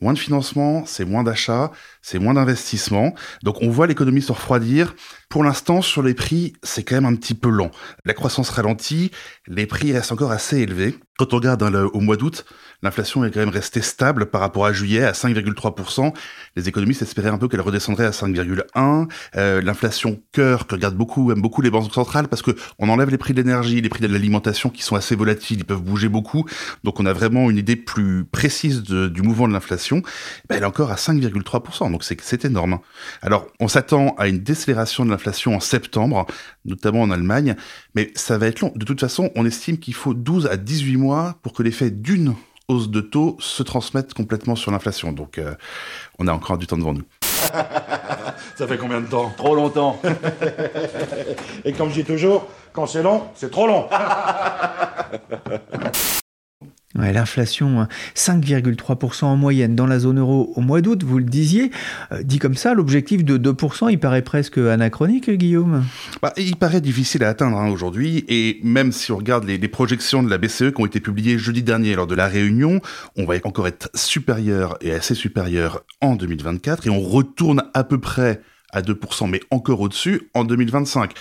Moins 0.00 0.12
de 0.12 0.18
financement, 0.18 0.84
c'est 0.86 1.04
moins 1.04 1.22
d'achats, 1.22 1.70
c'est 2.02 2.18
moins 2.18 2.34
d'investissement. 2.34 3.14
Donc 3.44 3.58
on 3.60 3.70
voit 3.70 3.86
l'économie 3.86 4.22
se 4.22 4.32
refroidir. 4.32 4.96
Pour 5.28 5.44
l'instant, 5.44 5.80
sur 5.80 6.02
les 6.02 6.14
prix, 6.14 6.54
c'est 6.64 6.82
quand 6.82 6.96
même 6.96 7.06
un 7.06 7.14
petit 7.14 7.34
peu 7.34 7.50
lent. 7.50 7.70
La 8.04 8.14
croissance 8.14 8.50
ralentit, 8.50 9.12
les 9.46 9.66
prix 9.66 9.92
restent 9.92 10.12
encore 10.12 10.32
assez 10.32 10.58
élevés. 10.58 10.96
Quand 11.18 11.34
on 11.34 11.36
regarde 11.38 11.60
hein, 11.64 11.72
au 11.92 11.98
mois 11.98 12.16
d'août, 12.16 12.44
l'inflation 12.80 13.24
est 13.24 13.32
quand 13.32 13.40
même 13.40 13.48
restée 13.48 13.82
stable 13.82 14.26
par 14.26 14.40
rapport 14.40 14.66
à 14.66 14.72
juillet 14.72 15.02
à 15.02 15.10
5,3%. 15.10 16.14
Les 16.54 16.68
économistes 16.68 17.02
espéraient 17.02 17.28
un 17.28 17.38
peu 17.38 17.48
qu'elle 17.48 17.60
redescendrait 17.60 18.06
à 18.06 18.10
5,1%. 18.10 19.08
Euh, 19.34 19.60
l'inflation 19.60 20.22
cœur, 20.30 20.68
que 20.68 20.76
regardent 20.76 20.96
beaucoup, 20.96 21.32
aiment 21.32 21.42
beaucoup 21.42 21.60
les 21.60 21.70
banques 21.70 21.92
centrales 21.92 22.28
parce 22.28 22.40
que 22.40 22.52
on 22.78 22.88
enlève 22.88 23.10
les 23.10 23.18
prix 23.18 23.34
de 23.34 23.42
l'énergie, 23.42 23.80
les 23.80 23.88
prix 23.88 24.00
de 24.00 24.06
l'alimentation 24.06 24.70
qui 24.70 24.82
sont 24.84 24.94
assez 24.94 25.16
volatiles, 25.16 25.58
ils 25.58 25.64
peuvent 25.64 25.82
bouger 25.82 26.08
beaucoup. 26.08 26.44
Donc 26.84 27.00
on 27.00 27.06
a 27.06 27.12
vraiment 27.12 27.50
une 27.50 27.56
idée 27.56 27.74
plus 27.74 28.24
précise 28.24 28.84
du 28.84 29.22
mouvement 29.22 29.48
de 29.48 29.54
l'inflation. 29.54 30.02
Ben, 30.48 30.58
elle 30.58 30.62
est 30.62 30.66
encore 30.66 30.92
à 30.92 30.96
5,3%. 30.96 31.90
Donc 31.90 32.04
c'est 32.04 32.44
énorme. 32.44 32.78
Alors 33.22 33.48
on 33.58 33.66
s'attend 33.66 34.14
à 34.18 34.28
une 34.28 34.38
décélération 34.38 35.04
de 35.04 35.10
l'inflation 35.10 35.56
en 35.56 35.60
septembre, 35.60 36.26
notamment 36.64 37.02
en 37.02 37.10
Allemagne, 37.10 37.56
mais 37.96 38.12
ça 38.14 38.38
va 38.38 38.46
être 38.46 38.60
long. 38.60 38.72
De 38.76 38.84
toute 38.84 39.00
façon, 39.00 39.32
on 39.34 39.44
estime 39.44 39.78
qu'il 39.78 39.94
faut 39.94 40.14
12 40.14 40.46
à 40.46 40.56
18 40.56 40.96
mois 40.96 41.07
pour 41.42 41.52
que 41.52 41.62
l'effet 41.62 41.90
d'une 41.90 42.34
hausse 42.68 42.90
de 42.90 43.00
taux 43.00 43.36
se 43.40 43.62
transmette 43.62 44.14
complètement 44.14 44.56
sur 44.56 44.70
l'inflation. 44.70 45.12
Donc 45.12 45.38
euh, 45.38 45.54
on 46.18 46.28
a 46.28 46.32
encore 46.32 46.58
du 46.58 46.66
temps 46.66 46.76
devant 46.76 46.94
nous. 46.94 47.04
Ça 48.56 48.66
fait 48.66 48.76
combien 48.76 49.00
de 49.00 49.06
temps? 49.06 49.32
Trop 49.36 49.54
longtemps. 49.54 50.00
Et 51.64 51.72
comme 51.72 51.90
je 51.90 51.94
dis 51.94 52.04
toujours, 52.04 52.48
quand 52.72 52.86
c'est 52.86 53.02
long, 53.02 53.22
c'est 53.34 53.50
trop 53.50 53.66
long. 53.66 53.88
L'inflation, 56.94 57.86
5,3% 58.14 59.24
en 59.24 59.36
moyenne 59.36 59.76
dans 59.76 59.86
la 59.86 59.98
zone 59.98 60.18
euro 60.18 60.52
au 60.56 60.62
mois 60.62 60.80
d'août, 60.80 61.04
vous 61.04 61.18
le 61.18 61.24
disiez. 61.24 61.70
Euh, 62.12 62.22
dit 62.22 62.38
comme 62.38 62.54
ça, 62.54 62.72
l'objectif 62.72 63.24
de 63.24 63.36
2%, 63.36 63.90
il 63.90 64.00
paraît 64.00 64.22
presque 64.22 64.56
anachronique, 64.56 65.30
Guillaume? 65.30 65.84
Bah, 66.22 66.32
Il 66.38 66.56
paraît 66.56 66.80
difficile 66.80 67.24
à 67.24 67.28
atteindre 67.28 67.58
hein, 67.58 67.68
aujourd'hui, 67.68 68.24
et 68.28 68.58
même 68.62 68.92
si 68.92 69.12
on 69.12 69.18
regarde 69.18 69.44
les, 69.44 69.58
les, 69.58 69.68
projections 69.68 70.22
de 70.22 70.30
la 70.30 70.38
BCE 70.38 70.72
qui 70.74 70.80
ont 70.80 70.86
été 70.86 70.98
publiées 70.98 71.38
jeudi 71.38 71.62
dernier 71.62 71.94
lors 71.94 72.06
de 72.06 72.14
la 72.14 72.26
réunion, 72.26 72.80
on 73.16 73.26
va 73.26 73.34
encore 73.44 73.68
être 73.68 73.90
supérieur 73.94 74.78
et 74.80 74.92
assez 74.92 75.14
supérieur 75.14 75.84
en 76.00 76.16
2024, 76.16 76.86
et 76.86 76.90
on 76.90 77.00
retourne 77.00 77.64
à 77.74 77.84
peu 77.84 77.98
près 77.98 78.40
à 78.72 78.80
2%, 78.80 79.28
mais 79.28 79.40
encore 79.50 79.80
au-dessus 79.80 80.30
en 80.34 80.44
2025 80.44 81.12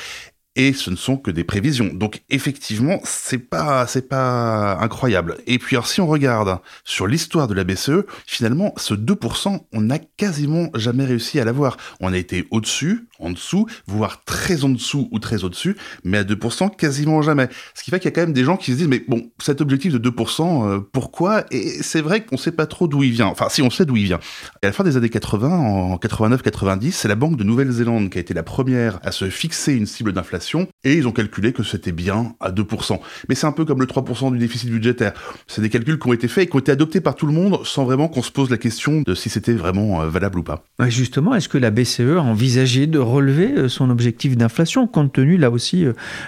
et 0.58 0.74
ce 0.74 0.90
ne 0.90 0.96
sont 0.96 1.18
que 1.18 1.32
des 1.32 1.44
prévisions. 1.44 1.92
Donc 1.94 2.24
effectivement, 2.30 3.00
c'est 3.04 3.38
pas 3.38 3.86
c'est 3.88 4.10
pas 4.10 4.78
incroyable. 4.82 5.38
Et 5.46 5.60
puis 5.60 5.76
alors 5.76 5.88
si 5.88 6.02
on 6.02 6.08
regarde 6.08 6.60
sur 6.84 7.08
l'histoire 7.08 7.48
de 7.48 7.54
la 7.54 7.64
BCE, 7.64 8.06
finalement 8.26 8.74
ce 8.76 8.96
2%, 8.96 9.62
on 9.72 9.82
n'a 9.82 10.00
quasiment 10.00 10.70
jamais 10.74 11.06
réussi 11.06 11.40
à 11.40 11.46
l'avoir. 11.46 11.78
On 12.02 12.12
a 12.12 12.18
été 12.18 12.48
au-dessus 12.50 13.07
en 13.20 13.32
dessous, 13.32 13.66
voire 13.88 14.24
très 14.26 14.64
en 14.64 14.70
dessous 14.70 15.08
ou 15.12 15.20
très 15.20 15.44
au-dessus, 15.44 15.76
mais 16.04 16.20
à 16.20 16.24
2% 16.24 16.76
quasiment 16.76 17.22
jamais. 17.22 17.50
Ce 17.74 17.84
qui 17.84 17.92
fait 17.92 18.00
qu'il 18.00 18.10
y 18.10 18.14
a 18.14 18.16
quand 18.16 18.22
même 18.22 18.34
des 18.34 18.44
gens 18.44 18.58
qui 18.58 18.72
se 18.72 18.78
disent, 18.78 18.88
mais 18.88 19.04
bon, 19.08 19.32
cet 19.40 19.62
objectif 19.62 19.94
de 19.94 20.10
2%, 20.10 20.68
euh, 20.68 20.80
pourquoi? 20.92 21.46
Et 21.52 21.82
c'est 21.82 22.02
vrai 22.02 22.26
qu'on 22.26 22.38
sait 22.38 22.52
pas 22.52 22.66
trop 22.66 22.88
d'où 22.88 23.04
il 23.04 23.12
vient. 23.12 23.28
Enfin, 23.28 23.48
si 23.50 23.62
on 23.62 23.70
sait 23.70 23.86
d'où 23.86 23.96
il 23.96 24.06
vient. 24.06 24.20
à 24.62 24.68
la 24.68 24.72
fin 24.72 24.84
des 24.84 24.98
années 24.98 25.10
80, 25.10 25.50
en 25.50 25.96
89-90, 25.98 26.92
c'est 26.92 27.08
la 27.08 27.16
Banque 27.16 27.38
de 27.38 27.44
Nouvelle-Zélande 27.44 28.10
qui 28.10 28.18
a 28.18 28.22
été 28.22 28.34
la 28.34 28.44
première 28.44 29.00
à 29.04 29.12
se 29.12 29.30
fixer 29.30 29.74
une 29.74 29.86
cible 29.86 30.14
d'inflation, 30.14 30.68
et 30.84 30.94
ils 30.94 31.08
ont 31.08 31.12
calculé 31.12 31.54
que 31.54 31.64
c'était 31.64 31.92
bien 31.92 32.36
à 32.40 32.52
2%. 32.52 33.00
Mais 33.30 33.36
c'est 33.36 33.48
un 33.48 33.52
peu 33.52 33.66
comme 33.66 33.80
le 33.80 33.88
3% 33.88 34.32
du 34.32 34.38
déficit 34.38 34.70
budgétaire. 34.70 35.14
C'est 35.48 35.62
des 35.62 35.70
calculs 35.70 36.00
qui 36.00 36.08
ont 36.08 36.14
été 36.14 36.28
faits 36.28 36.46
et 36.46 36.50
qui 36.50 36.56
ont 36.56 36.60
été 36.60 36.72
adoptés 36.72 37.02
par 37.02 37.16
tout 37.16 37.26
le 37.26 37.34
monde 37.34 37.66
sans 37.66 37.86
vraiment 37.86 38.08
qu'on 38.08 38.22
se 38.22 38.32
pose 38.32 38.50
la 38.50 38.58
question 38.58 39.02
de 39.02 39.16
si 39.16 39.30
c'était 39.30 39.54
vraiment 39.54 40.02
euh, 40.02 40.10
valable 40.10 40.40
ou 40.40 40.44
pas. 40.44 40.64
Justement, 40.88 41.36
est-ce 41.36 41.50
que 41.50 41.58
la 41.58 41.72
BCE 41.72 42.18
a 42.18 42.22
envisagé 42.22 42.88
de 42.88 43.00
relever 43.10 43.52
euh, 43.54 43.70
son 43.70 43.90
objectif 43.90 44.38
d'inflation 44.38 44.88
compte 44.88 45.14
tenu 45.14 45.38
là 45.38 45.50
aussi 45.50 45.86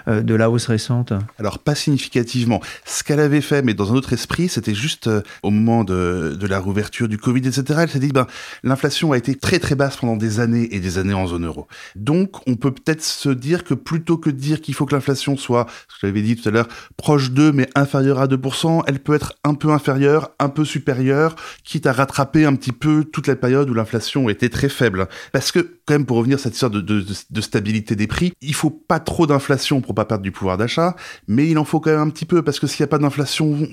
euh, 0.07 0.21
de 0.21 0.35
la 0.35 0.49
hausse 0.49 0.67
récente 0.67 1.13
Alors 1.37 1.59
pas 1.59 1.75
significativement. 1.75 2.61
Ce 2.85 3.03
qu'elle 3.03 3.19
avait 3.19 3.41
fait, 3.41 3.61
mais 3.61 3.73
dans 3.73 3.91
un 3.91 3.95
autre 3.95 4.13
esprit, 4.13 4.49
c'était 4.49 4.73
juste 4.73 5.09
au 5.43 5.49
moment 5.49 5.83
de, 5.83 6.35
de, 6.39 6.47
la 6.47 6.59
rouverture 6.59 7.07
du 7.07 7.17
Covid, 7.17 7.47
etc. 7.47 7.81
Elle 7.83 7.89
s'est 7.89 7.99
dit, 7.99 8.09
ben, 8.09 8.27
l'inflation 8.63 9.11
a 9.11 9.17
été 9.17 9.35
très 9.35 9.59
très 9.59 9.75
basse 9.75 9.97
pendant 9.97 10.15
des 10.15 10.39
années 10.39 10.67
et 10.71 10.79
des 10.79 10.97
années 10.97 11.13
en 11.13 11.27
zone 11.27 11.45
euro. 11.45 11.67
Donc 11.95 12.47
on 12.47 12.55
peut 12.55 12.71
peut-être 12.71 13.03
se 13.03 13.29
dire 13.29 13.63
que 13.63 13.73
plutôt 13.73 14.17
que 14.17 14.29
de 14.29 14.37
dire 14.37 14.61
qu'il 14.61 14.73
faut 14.73 14.85
que 14.85 14.95
l'inflation 14.95 15.37
soit, 15.37 15.67
ce 15.87 15.99
que 15.99 16.07
j'avais 16.07 16.21
dit 16.21 16.35
tout 16.35 16.47
à 16.47 16.51
l'heure, 16.51 16.67
proche 16.97 17.31
de 17.31 17.51
mais 17.51 17.69
inférieure 17.75 18.19
à 18.19 18.27
2%, 18.27 18.83
elle 18.87 18.99
peut 18.99 19.13
être 19.13 19.35
un 19.43 19.53
peu 19.53 19.71
inférieure, 19.71 20.31
un 20.39 20.49
peu 20.49 20.65
supérieure, 20.65 21.35
quitte 21.63 21.85
à 21.85 21.93
rattraper 21.93 22.45
un 22.45 22.55
petit 22.55 22.71
peu 22.71 23.03
toute 23.03 23.27
la 23.27 23.35
période 23.35 23.69
où 23.69 23.73
l'inflation 23.73 24.29
était 24.29 24.49
très 24.49 24.69
faible. 24.69 25.07
Parce 25.31 25.51
que, 25.51 25.59
quand 25.85 25.93
même, 25.93 26.05
pour 26.05 26.17
revenir 26.17 26.37
à 26.37 26.41
cette 26.41 26.53
histoire 26.53 26.68
de, 26.69 27.41
stabilité 27.41 27.95
des 27.95 28.07
prix, 28.07 28.33
il 28.41 28.53
faut 28.53 28.69
pas 28.69 28.99
trop 28.99 29.27
d'inflation 29.27 29.81
pour 29.81 29.95
pas 29.95 30.05
perdre 30.05 30.23
du 30.23 30.31
pouvoir 30.31 30.57
d'achat, 30.57 30.95
mais 31.27 31.47
il 31.47 31.57
en 31.57 31.65
faut 31.65 31.79
quand 31.79 31.91
même 31.91 31.99
un 31.99 32.09
petit 32.09 32.25
peu, 32.25 32.41
parce 32.41 32.59
que 32.59 32.67
s'il 32.67 32.83
n'y 32.83 32.85
a 32.85 32.87
pas 32.87 32.97
d'inflation, 32.97 33.67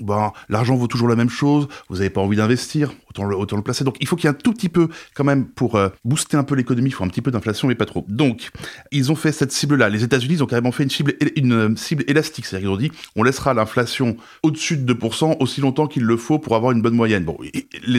l'argent 0.49 0.75
vaut 0.75 0.87
toujours 0.87 1.07
la 1.07 1.15
même 1.15 1.29
chose, 1.29 1.67
vous 1.89 1.97
n'avez 1.97 2.09
pas 2.09 2.21
envie 2.21 2.37
d'investir, 2.37 2.93
autant 3.19 3.57
le, 3.57 3.63
placer. 3.63 3.83
Donc 3.83 3.97
il 3.99 4.07
faut 4.07 4.15
qu'il 4.15 4.25
y 4.25 4.27
ait 4.27 4.35
un 4.35 4.39
tout 4.41 4.53
petit 4.53 4.69
peu, 4.69 4.87
quand 5.13 5.23
même, 5.23 5.45
pour 5.45 5.75
euh, 5.75 5.89
booster 6.03 6.37
un 6.37 6.43
peu 6.43 6.55
l'économie, 6.55 6.89
il 6.89 6.93
faut 6.93 7.03
un 7.03 7.09
petit 7.09 7.21
peu 7.21 7.31
d'inflation, 7.31 7.67
mais 7.67 7.75
pas 7.75 7.85
trop. 7.85 8.05
Donc, 8.07 8.49
ils 8.91 9.11
ont 9.11 9.15
fait 9.15 9.31
cette 9.31 9.51
cible-là. 9.51 9.89
Les 9.89 10.03
États-Unis, 10.03 10.35
ils 10.35 10.43
ont 10.43 10.47
carrément 10.47 10.71
fait 10.71 10.83
une 10.83 10.89
cible, 10.89 11.13
euh, 11.21 11.75
élastique, 12.07 12.45
c'est-à-dire 12.45 12.69
qu'ils 12.69 12.75
ont 12.75 12.77
dit, 12.77 12.91
on 13.15 13.23
laissera 13.23 13.53
l'inflation 13.53 14.17
au-dessus 14.43 14.77
de 14.77 14.93
2% 14.93 15.37
aussi 15.39 15.61
longtemps 15.61 15.87
qu'il 15.87 16.03
le 16.03 16.17
faut 16.17 16.39
pour 16.39 16.55
avoir 16.55 16.71
une 16.71 16.81
bonne 16.81 16.95
moyenne. 16.95 17.23
Bon, 17.23 17.37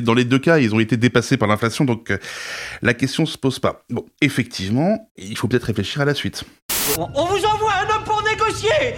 dans 0.02 0.14
les 0.14 0.24
deux 0.24 0.38
cas, 0.38 0.58
ils 0.58 0.74
ont 0.74 0.80
été 0.80 0.96
dépassés 0.96 1.36
par 1.36 1.48
l'inflation, 1.48 1.84
donc 1.84 2.10
euh, 2.10 2.18
la 2.82 2.94
question 2.94 3.26
se 3.26 3.38
pose 3.38 3.58
pas. 3.58 3.84
Bon, 3.90 4.04
effectivement, 4.20 5.10
il 5.16 5.36
faut 5.36 5.48
peut-être 5.48 5.64
réfléchir 5.64 6.02
à 6.02 6.04
la 6.04 6.14
suite. 6.14 6.44
On 6.98 7.26
vous 7.26 7.44
envoie 7.44 7.72
un 7.74 7.96
homme 7.96 8.04
pour 8.04 8.22
négocier 8.22 8.94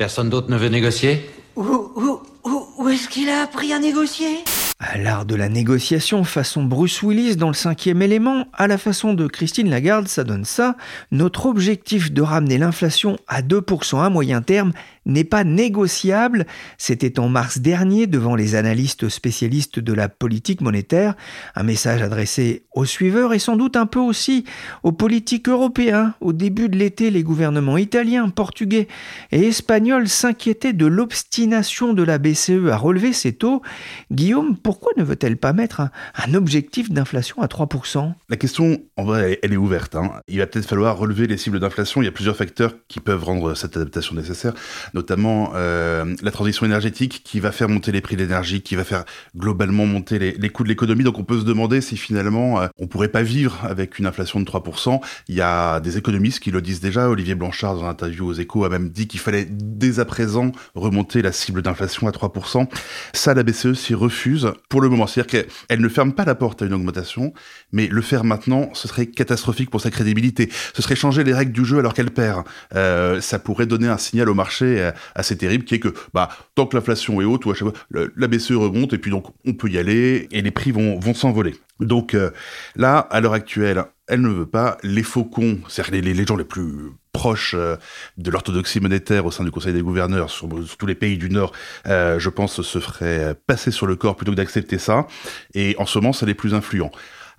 Personne 0.00 0.30
d'autre 0.30 0.50
ne 0.50 0.56
veut 0.56 0.70
négocier 0.70 1.28
Où, 1.56 1.62
où, 1.62 2.20
où, 2.44 2.66
où 2.78 2.88
est-ce 2.88 3.06
qu'il 3.06 3.28
a 3.28 3.42
appris 3.42 3.74
à 3.74 3.78
négocier? 3.78 4.38
À 4.78 4.96
l'art 4.96 5.26
de 5.26 5.34
la 5.34 5.50
négociation 5.50 6.24
façon 6.24 6.64
Bruce 6.64 7.02
Willis 7.02 7.36
dans 7.36 7.48
le 7.48 7.54
cinquième 7.54 8.00
élément, 8.00 8.46
à 8.54 8.66
la 8.66 8.78
façon 8.78 9.12
de 9.12 9.26
Christine 9.26 9.68
Lagarde, 9.68 10.08
ça 10.08 10.24
donne 10.24 10.46
ça. 10.46 10.74
Notre 11.10 11.44
objectif 11.44 12.12
de 12.12 12.22
ramener 12.22 12.56
l'inflation 12.56 13.18
à 13.28 13.42
2% 13.42 14.02
à 14.02 14.08
moyen 14.08 14.40
terme 14.40 14.72
n'est 15.06 15.24
pas 15.24 15.44
négociable. 15.44 16.46
C'était 16.78 17.18
en 17.18 17.28
mars 17.28 17.58
dernier 17.58 18.06
devant 18.06 18.34
les 18.34 18.54
analystes 18.54 19.08
spécialistes 19.08 19.78
de 19.78 19.92
la 19.92 20.08
politique 20.08 20.60
monétaire. 20.60 21.14
Un 21.54 21.62
message 21.62 22.02
adressé 22.02 22.64
aux 22.72 22.84
suiveurs 22.84 23.32
et 23.32 23.38
sans 23.38 23.56
doute 23.56 23.76
un 23.76 23.86
peu 23.86 23.98
aussi 23.98 24.44
aux 24.82 24.92
politiques 24.92 25.48
européens. 25.48 26.14
Au 26.20 26.32
début 26.32 26.68
de 26.68 26.76
l'été, 26.76 27.10
les 27.10 27.22
gouvernements 27.22 27.78
italiens, 27.78 28.28
portugais 28.28 28.88
et 29.32 29.46
espagnols 29.46 30.08
s'inquiétaient 30.08 30.72
de 30.72 30.86
l'obstination 30.86 31.92
de 31.94 32.02
la 32.02 32.18
BCE 32.18 32.68
à 32.70 32.76
relever 32.76 33.12
ses 33.12 33.32
taux. 33.32 33.62
Guillaume, 34.10 34.56
pourquoi 34.56 34.92
ne 34.96 35.04
veut-elle 35.04 35.36
pas 35.36 35.52
mettre 35.52 35.80
un, 35.80 35.90
objectif 36.34 36.90
d'inflation 36.90 37.42
à 37.42 37.46
3% 37.46 38.12
La 38.28 38.36
question, 38.36 38.80
en 38.96 39.04
vrai, 39.04 39.38
elle 39.42 39.52
est 39.52 39.56
ouverte. 39.56 39.96
Hein. 39.96 40.12
Il 40.28 40.38
va 40.38 40.46
peut-être 40.46 40.66
falloir 40.66 40.96
relever 40.96 41.26
les 41.26 41.36
cibles 41.36 41.58
d'inflation. 41.58 42.02
Il 42.02 42.04
y 42.04 42.08
a 42.08 42.12
plusieurs 42.12 42.36
facteurs 42.36 42.74
qui 42.88 43.00
peuvent 43.00 43.24
rendre 43.24 43.54
cette 43.54 43.76
adaptation 43.76 44.14
nécessaire 44.14 44.54
notamment 44.94 45.52
euh, 45.54 46.14
la 46.22 46.30
transition 46.30 46.66
énergétique 46.66 47.22
qui 47.24 47.40
va 47.40 47.52
faire 47.52 47.68
monter 47.68 47.92
les 47.92 48.00
prix 48.00 48.16
de 48.16 48.22
l'énergie, 48.22 48.62
qui 48.62 48.76
va 48.76 48.84
faire 48.84 49.04
globalement 49.36 49.86
monter 49.86 50.18
les, 50.18 50.48
coûts 50.50 50.64
de 50.64 50.68
l'économie. 50.68 51.04
Donc 51.04 51.18
on 51.18 51.24
peut 51.24 51.40
se 51.40 51.44
demander 51.44 51.80
si 51.80 51.96
finalement 51.96 52.60
euh, 52.60 52.68
on 52.78 52.86
pourrait 52.86 53.08
pas 53.08 53.22
vivre 53.22 53.58
avec 53.62 53.98
une 53.98 54.06
inflation 54.06 54.40
de 54.40 54.44
3%. 54.44 55.00
Il 55.28 55.34
y 55.34 55.40
a 55.40 55.80
des 55.80 55.98
économistes 55.98 56.40
qui 56.40 56.50
le 56.50 56.60
disent 56.60 56.80
déjà. 56.80 57.08
Olivier 57.08 57.34
Blanchard, 57.34 57.76
dans 57.76 57.84
un 57.84 57.90
interview 57.90 58.26
aux 58.26 58.32
échos, 58.34 58.64
a 58.64 58.68
même 58.68 58.90
dit 58.90 59.06
qu'il 59.06 59.20
fallait 59.20 59.46
dès 59.48 60.00
à 60.00 60.04
présent 60.04 60.52
remonter 60.74 61.22
la 61.22 61.32
cible 61.32 61.62
d'inflation 61.62 62.08
à 62.08 62.10
3%. 62.10 62.68
Ça, 63.12 63.34
la 63.34 63.42
BCE 63.42 63.74
s'y 63.74 63.94
refuse 63.94 64.52
pour 64.68 64.80
le 64.80 64.88
moment. 64.88 65.06
C'est-à-dire 65.06 65.44
qu'elle 65.68 65.80
ne 65.80 65.88
ferme 65.88 66.12
pas 66.12 66.24
la 66.24 66.34
porte 66.34 66.62
à 66.62 66.66
une 66.66 66.74
augmentation, 66.74 67.32
mais 67.72 67.86
le 67.86 68.02
faire 68.02 68.24
maintenant, 68.24 68.70
ce 68.74 68.88
serait 68.88 69.06
catastrophique 69.06 69.70
pour 69.70 69.80
sa 69.80 69.90
crédibilité. 69.90 70.50
Ce 70.74 70.82
serait 70.82 70.96
changer 70.96 71.24
les 71.24 71.34
règles 71.34 71.52
du 71.52 71.64
jeu 71.64 71.78
alors 71.78 71.94
qu'elle 71.94 72.10
perd. 72.10 72.44
Euh, 72.74 73.20
ça 73.20 73.38
pourrait 73.38 73.66
donner 73.66 73.88
un 73.88 73.98
signal 73.98 74.28
au 74.28 74.34
marché 74.34 74.79
euh, 74.80 74.92
assez 75.14 75.36
terrible 75.36 75.64
qui 75.64 75.76
est 75.76 75.78
que 75.78 75.94
bah, 76.12 76.28
tant 76.54 76.66
que 76.66 76.76
l'inflation 76.76 77.20
est 77.20 77.24
haute, 77.24 77.44
ou 77.46 77.50
à 77.50 77.54
chaque 77.54 77.68
fois, 77.68 78.06
la 78.16 78.28
BCE 78.28 78.52
remonte 78.52 78.92
et 78.92 78.98
puis 78.98 79.10
donc 79.10 79.26
on 79.46 79.52
peut 79.52 79.68
y 79.68 79.78
aller 79.78 80.28
et 80.30 80.42
les 80.42 80.50
prix 80.50 80.72
vont, 80.72 80.98
vont 80.98 81.14
s'envoler. 81.14 81.54
Donc 81.78 82.14
euh, 82.14 82.30
là, 82.76 82.98
à 82.98 83.20
l'heure 83.20 83.32
actuelle, 83.32 83.84
elle 84.08 84.20
ne 84.20 84.28
veut 84.28 84.46
pas. 84.46 84.76
Les 84.82 85.02
faucons, 85.02 85.58
c'est-à-dire 85.68 86.02
les, 86.02 86.14
les, 86.14 86.26
gens 86.26 86.36
les 86.36 86.44
plus 86.44 86.90
proches 87.12 87.54
de 87.54 88.30
l'orthodoxie 88.30 88.80
monétaire 88.80 89.24
au 89.24 89.30
sein 89.30 89.44
du 89.44 89.50
Conseil 89.50 89.72
des 89.72 89.82
gouverneurs 89.82 90.30
sur, 90.30 90.48
tous 90.78 90.86
les 90.86 90.94
pays 90.94 91.16
du 91.16 91.30
Nord, 91.30 91.52
je 91.86 92.28
pense, 92.28 92.60
se 92.62 92.80
feraient 92.80 93.36
passer 93.46 93.70
sur 93.70 93.86
le 93.86 93.94
corps 93.94 94.16
plutôt 94.16 94.32
que 94.32 94.36
d'accepter 94.36 94.78
ça. 94.78 95.06
Et 95.54 95.76
en 95.78 95.86
ce 95.86 95.98
moment, 95.98 96.12
c'est 96.12 96.26
les 96.26 96.34
plus 96.34 96.54
influents. 96.54 96.90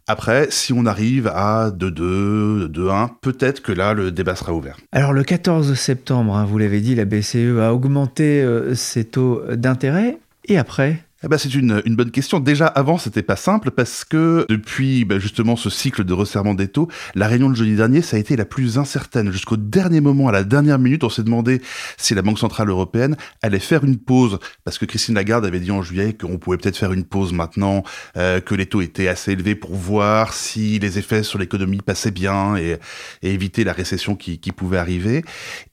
Après, 0.08 0.48
si 0.50 0.74
on 0.74 0.86
arrive 0.86 1.27
à 1.27 1.72
2-2, 1.72 2.67
2-1, 2.67 3.10
peut-être 3.22 3.62
que 3.62 3.72
là, 3.72 3.93
le 3.93 4.12
débat 4.12 4.36
sera 4.36 4.53
ouvert. 4.53 4.77
Alors 4.91 5.13
le 5.13 5.24
14 5.24 5.74
septembre, 5.74 6.36
hein, 6.36 6.46
vous 6.46 6.58
l'avez 6.58 6.81
dit, 6.81 6.96
la 6.96 7.05
BCE 7.05 7.60
a 7.60 7.74
augmenté 7.74 8.41
euh, 8.41 8.75
ses 8.75 9.05
taux 9.05 9.41
d'intérêt. 9.53 10.17
Et 10.46 10.58
après? 10.58 11.03
Eh 11.24 11.28
ben, 11.28 11.38
c'est 11.38 11.54
une, 11.54 11.82
bonne 11.96 12.10
question. 12.10 12.40
Déjà 12.40 12.66
avant, 12.66 12.98
c'était 12.98 13.22
pas 13.22 13.36
simple 13.36 13.70
parce 13.72 14.04
que 14.04 14.46
depuis 14.50 15.06
ben, 15.06 15.20
justement 15.20 15.56
ce 15.56 15.70
cycle 15.70 16.04
de 16.04 16.13
resserrement 16.13 16.56
des 16.56 16.68
taux, 16.68 16.88
la 17.13 17.28
réunion 17.28 17.50
de 17.50 17.56
jeudi 17.56 17.75
dernier, 17.75 18.01
ça 18.01 18.18
a 18.18 18.20
été 18.20 18.36
la 18.36 18.46
plus 18.46 18.80
incertaine. 18.80 19.32
Jusqu'au 19.32 19.58
dernier 19.58 20.01
moment, 20.01 20.30
à 20.30 20.32
la 20.32 20.44
dernière 20.44 20.80
minute, 20.80 21.04
on 21.04 21.10
s'est 21.10 21.24
demandé 21.24 21.62
si 21.98 22.16
la 22.16 22.24
Banque 22.24 22.40
centrale 22.40 22.70
européenne 22.70 23.16
allait 23.44 23.60
faire 23.60 23.84
une 23.84 23.98
pause 23.98 24.40
parce 24.63 24.80
que 24.80 24.86
Christine 24.86 25.13
Lagarde 25.16 25.46
avait 25.46 25.60
dit 25.60 25.72
en 25.72 25.84
juillet 25.84 26.13
qu'on 26.13 26.40
pouvait 26.40 26.58
peut-être 26.58 26.78
faire 26.78 26.92
une 26.92 27.04
pause 27.04 27.34
maintenant, 27.34 27.84
euh, 28.18 28.40
que 28.40 28.56
les 28.56 28.66
taux 28.66 28.82
étaient 28.82 29.08
assez 29.08 29.34
élevés 29.34 29.56
pour 29.56 29.75
voir 29.75 30.34
si 30.34 30.80
les 30.80 30.98
effets 30.98 31.22
sur 31.22 31.38
l'économie 31.38 31.82
passaient 31.82 32.12
bien 32.12 32.56
et, 32.56 32.78
et, 33.22 33.32
éviter 33.32 33.63
la 33.63 33.74
récession 33.74 34.16
qui, 34.16 34.40
qui, 34.40 34.51
pouvait 34.51 34.78
arriver. 34.78 35.24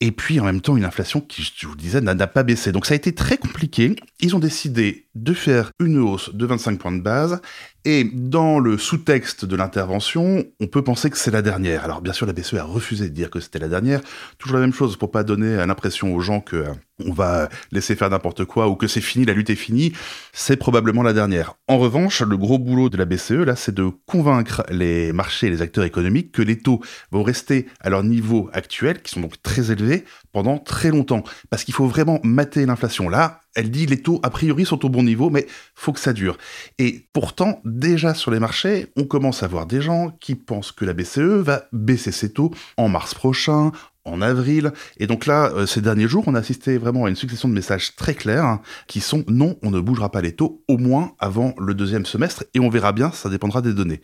Et 0.00 0.12
puis 0.12 0.40
en 0.40 0.44
même 0.44 0.60
temps, 0.60 0.76
une 0.76 0.84
inflation 0.84 1.20
qui, 1.20 1.50
je 1.56 1.66
vous 1.66 1.72
le 1.72 1.78
disais, 1.78 2.00
n'a 2.00 2.26
pas 2.26 2.42
baissé. 2.42 2.70
Donc 2.70 2.86
ça 2.86 2.92
a 2.92 2.96
été 2.96 3.14
très 3.14 3.38
compliqué. 3.38 3.96
Ils 4.20 4.34
ont 4.34 4.40
décidé 4.40 5.06
de 5.14 5.32
faire 5.32 5.70
une 5.78 5.98
hausse 5.98 6.34
de 6.34 6.44
25 6.44 6.78
points 6.78 6.90
de 6.90 7.00
base 7.00 7.40
et 7.84 8.04
dans 8.04 8.58
le 8.58 8.76
sous-texte 8.76 9.44
de 9.44 9.54
l'intervention, 9.54 10.44
on 10.60 10.66
peut 10.66 10.82
penser 10.82 11.08
que 11.08 11.16
c'est 11.16 11.30
la 11.30 11.40
dernière. 11.40 11.84
Alors 11.84 12.00
bien 12.00 12.12
sûr, 12.12 12.26
la 12.26 12.32
BCE 12.32 12.54
a 12.54 12.64
refusé 12.64 13.08
de 13.08 13.14
dire 13.14 13.30
que 13.30 13.38
c'était 13.38 13.60
la 13.60 13.68
dernière. 13.68 14.00
Toujours 14.36 14.56
la 14.56 14.62
même 14.62 14.74
chose 14.74 14.96
pour 14.96 15.12
pas 15.12 15.22
donner 15.22 15.64
l'impression 15.64 16.14
aux 16.14 16.20
gens 16.20 16.40
que 16.40 16.56
euh, 16.56 16.74
on 17.04 17.12
va 17.12 17.48
laisser 17.70 17.94
faire 17.94 18.10
n'importe 18.10 18.44
quoi 18.44 18.68
ou 18.68 18.74
que 18.74 18.88
c'est 18.88 19.00
fini, 19.00 19.24
la 19.24 19.32
lutte 19.32 19.50
est 19.50 19.54
finie. 19.54 19.92
C'est 20.32 20.56
probablement 20.56 21.02
la 21.02 21.12
dernière. 21.12 21.54
En 21.68 21.78
revanche, 21.78 22.20
le 22.20 22.36
gros 22.36 22.58
boulot 22.58 22.88
de 22.88 22.96
la 22.96 23.04
BCE, 23.04 23.30
là, 23.30 23.54
c'est 23.56 23.74
de 23.74 23.88
convaincre 24.06 24.64
les 24.70 25.12
marchés 25.12 25.46
et 25.46 25.50
les 25.50 25.62
acteurs 25.62 25.84
économiques 25.84 26.32
que 26.32 26.42
les 26.42 26.58
taux 26.58 26.82
vont 27.12 27.22
rester 27.22 27.68
à 27.80 27.88
leur 27.88 28.02
niveau 28.02 28.50
actuel, 28.52 29.00
qui 29.00 29.12
sont 29.12 29.20
donc 29.20 29.40
très 29.42 29.70
élevés, 29.70 30.04
pendant 30.32 30.58
très 30.58 30.90
longtemps. 30.90 31.22
Parce 31.50 31.64
qu'il 31.64 31.74
faut 31.74 31.86
vraiment 31.86 32.18
mater 32.24 32.66
l'inflation. 32.66 33.08
Là, 33.08 33.40
elle 33.58 33.72
dit 33.72 33.86
les 33.86 34.00
taux 34.00 34.20
a 34.22 34.30
priori 34.30 34.64
sont 34.64 34.86
au 34.86 34.88
bon 34.88 35.02
niveau, 35.02 35.30
mais 35.30 35.44
faut 35.74 35.92
que 35.92 35.98
ça 35.98 36.12
dure. 36.12 36.38
Et 36.78 37.08
pourtant, 37.12 37.60
déjà 37.64 38.14
sur 38.14 38.30
les 38.30 38.38
marchés, 38.38 38.86
on 38.96 39.02
commence 39.02 39.42
à 39.42 39.48
voir 39.48 39.66
des 39.66 39.82
gens 39.82 40.16
qui 40.20 40.36
pensent 40.36 40.70
que 40.70 40.84
la 40.84 40.94
BCE 40.94 41.18
va 41.18 41.64
baisser 41.72 42.12
ses 42.12 42.32
taux 42.32 42.52
en 42.76 42.88
mars 42.88 43.14
prochain, 43.14 43.72
en 44.08 44.22
avril. 44.22 44.72
Et 44.98 45.06
donc 45.06 45.26
là, 45.26 45.50
euh, 45.54 45.66
ces 45.66 45.80
derniers 45.80 46.08
jours, 46.08 46.24
on 46.26 46.34
a 46.34 46.38
assisté 46.38 46.78
vraiment 46.78 47.04
à 47.04 47.08
une 47.08 47.16
succession 47.16 47.48
de 47.48 47.54
messages 47.54 47.96
très 47.96 48.14
clairs 48.14 48.44
hein, 48.44 48.60
qui 48.86 49.00
sont 49.00 49.24
non, 49.28 49.56
on 49.62 49.70
ne 49.70 49.80
bougera 49.80 50.10
pas 50.10 50.20
les 50.20 50.32
taux, 50.32 50.62
au 50.68 50.78
moins 50.78 51.12
avant 51.18 51.54
le 51.58 51.74
deuxième 51.74 52.06
semestre, 52.06 52.44
et 52.54 52.60
on 52.60 52.68
verra 52.68 52.92
bien, 52.92 53.10
ça 53.12 53.28
dépendra 53.28 53.62
des 53.62 53.72
données. 53.72 54.00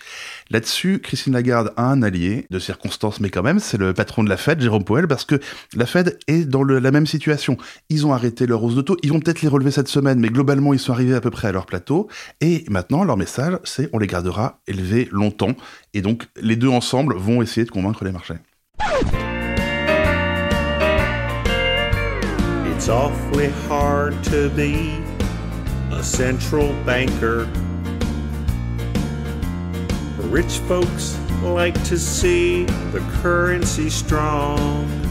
Là-dessus, 0.51 1.01
Christine 1.01 1.33
Lagarde 1.33 1.73
a 1.77 1.85
un 1.85 2.03
allié 2.03 2.47
de 2.51 2.59
circonstance, 2.59 3.21
mais 3.21 3.31
quand 3.31 3.43
même, 3.43 3.59
c'est 3.59 3.79
le 3.79 3.95
patron 3.95 4.25
de 4.25 4.29
la 4.29 4.37
Fed, 4.37 4.61
Jérôme 4.61 4.85
Powell, 4.85 5.09
parce 5.09 5.25
que 5.25 5.41
la 5.75 5.87
Fed 5.87 6.19
est 6.27 6.45
dans 6.45 6.65
la 6.65 6.91
même 6.91 7.07
situation. 7.07 7.57
Ils 7.89 8.07
ont 8.07 8.13
arrêté 8.13 8.47
leur 8.47 8.63
hausse 8.63 8.75
de 8.75 8.83
taux, 8.83 8.97
ils 9.03 9.13
vont 9.13 9.21
peut-être 9.21 9.43
les 9.43 9.49
relever 9.49 9.71
cette 9.71 9.89
semaine, 9.89 10.19
mais 10.19 10.29
globalement, 10.29 10.73
ils 10.73 10.79
sont 10.79 10.93
arrivés 10.93 11.15
à 11.15 11.21
peu 11.21 11.31
près 11.31 11.49
à 11.49 11.53
leur 11.53 11.67
plateau, 11.67 12.09
et 12.41 12.65
maintenant, 12.69 13.05
leur 13.05 13.17
message, 13.17 13.59
c'est 13.65 13.89
on 13.93 13.99
les 13.99 14.07
gardera 14.07 14.61
élevés 14.67 15.09
longtemps, 15.11 15.55
et 15.93 16.03
donc 16.03 16.27
les 16.41 16.57
deux 16.57 16.69
ensemble 16.69 17.15
vont 17.17 17.43
essayer 17.43 17.65
de 17.65 17.71
convaincre 17.71 18.05
les 18.05 18.13
marchés. 18.13 18.35
It's 22.85 22.91
awfully 22.91 23.49
hard 23.49 24.23
to 24.25 24.51
be 24.51 25.03
a 25.91 26.03
central 26.05 26.71
banker. 26.85 27.49
Rich 30.19 30.59
folks 30.69 31.19
like 31.43 31.83
to 31.85 31.97
see 31.97 32.65
the 32.93 33.01
currency 33.23 33.89
strong. 33.89 35.04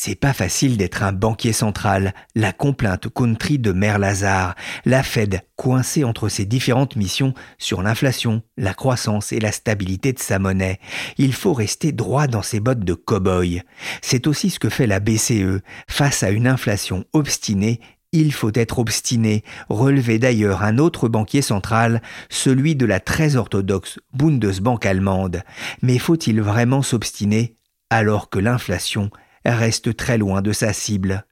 C'est 0.00 0.14
pas 0.14 0.32
facile 0.32 0.76
d'être 0.76 1.02
un 1.02 1.12
banquier 1.12 1.52
central, 1.52 2.14
la 2.36 2.52
complainte 2.52 3.08
country 3.08 3.58
de 3.58 3.72
Mère 3.72 3.98
Lazare, 3.98 4.54
la 4.84 5.02
Fed 5.02 5.40
coincée 5.56 6.04
entre 6.04 6.28
ses 6.28 6.44
différentes 6.44 6.94
missions 6.94 7.34
sur 7.58 7.82
l'inflation, 7.82 8.42
la 8.56 8.74
croissance 8.74 9.32
et 9.32 9.40
la 9.40 9.50
stabilité 9.50 10.12
de 10.12 10.20
sa 10.20 10.38
monnaie. 10.38 10.78
Il 11.16 11.34
faut 11.34 11.52
rester 11.52 11.90
droit 11.90 12.28
dans 12.28 12.42
ses 12.42 12.60
bottes 12.60 12.84
de 12.84 12.94
cow-boy. 12.94 13.62
C'est 14.00 14.28
aussi 14.28 14.50
ce 14.50 14.60
que 14.60 14.68
fait 14.68 14.86
la 14.86 15.00
BCE. 15.00 15.62
Face 15.88 16.22
à 16.22 16.30
une 16.30 16.46
inflation 16.46 17.04
obstinée, 17.12 17.80
il 18.12 18.32
faut 18.32 18.52
être 18.54 18.78
obstiné, 18.78 19.42
relevait 19.68 20.20
d'ailleurs 20.20 20.62
un 20.62 20.78
autre 20.78 21.08
banquier 21.08 21.42
central, 21.42 22.02
celui 22.30 22.76
de 22.76 22.86
la 22.86 23.00
très 23.00 23.34
orthodoxe 23.34 23.98
Bundesbank 24.12 24.86
allemande. 24.86 25.42
Mais 25.82 25.98
faut-il 25.98 26.40
vraiment 26.40 26.82
s'obstiner 26.82 27.56
alors 27.90 28.30
que 28.30 28.38
l'inflation 28.38 29.10
reste 29.44 29.96
très 29.96 30.18
loin 30.18 30.42
de 30.42 30.52
sa 30.52 30.72
cible. 30.72 31.24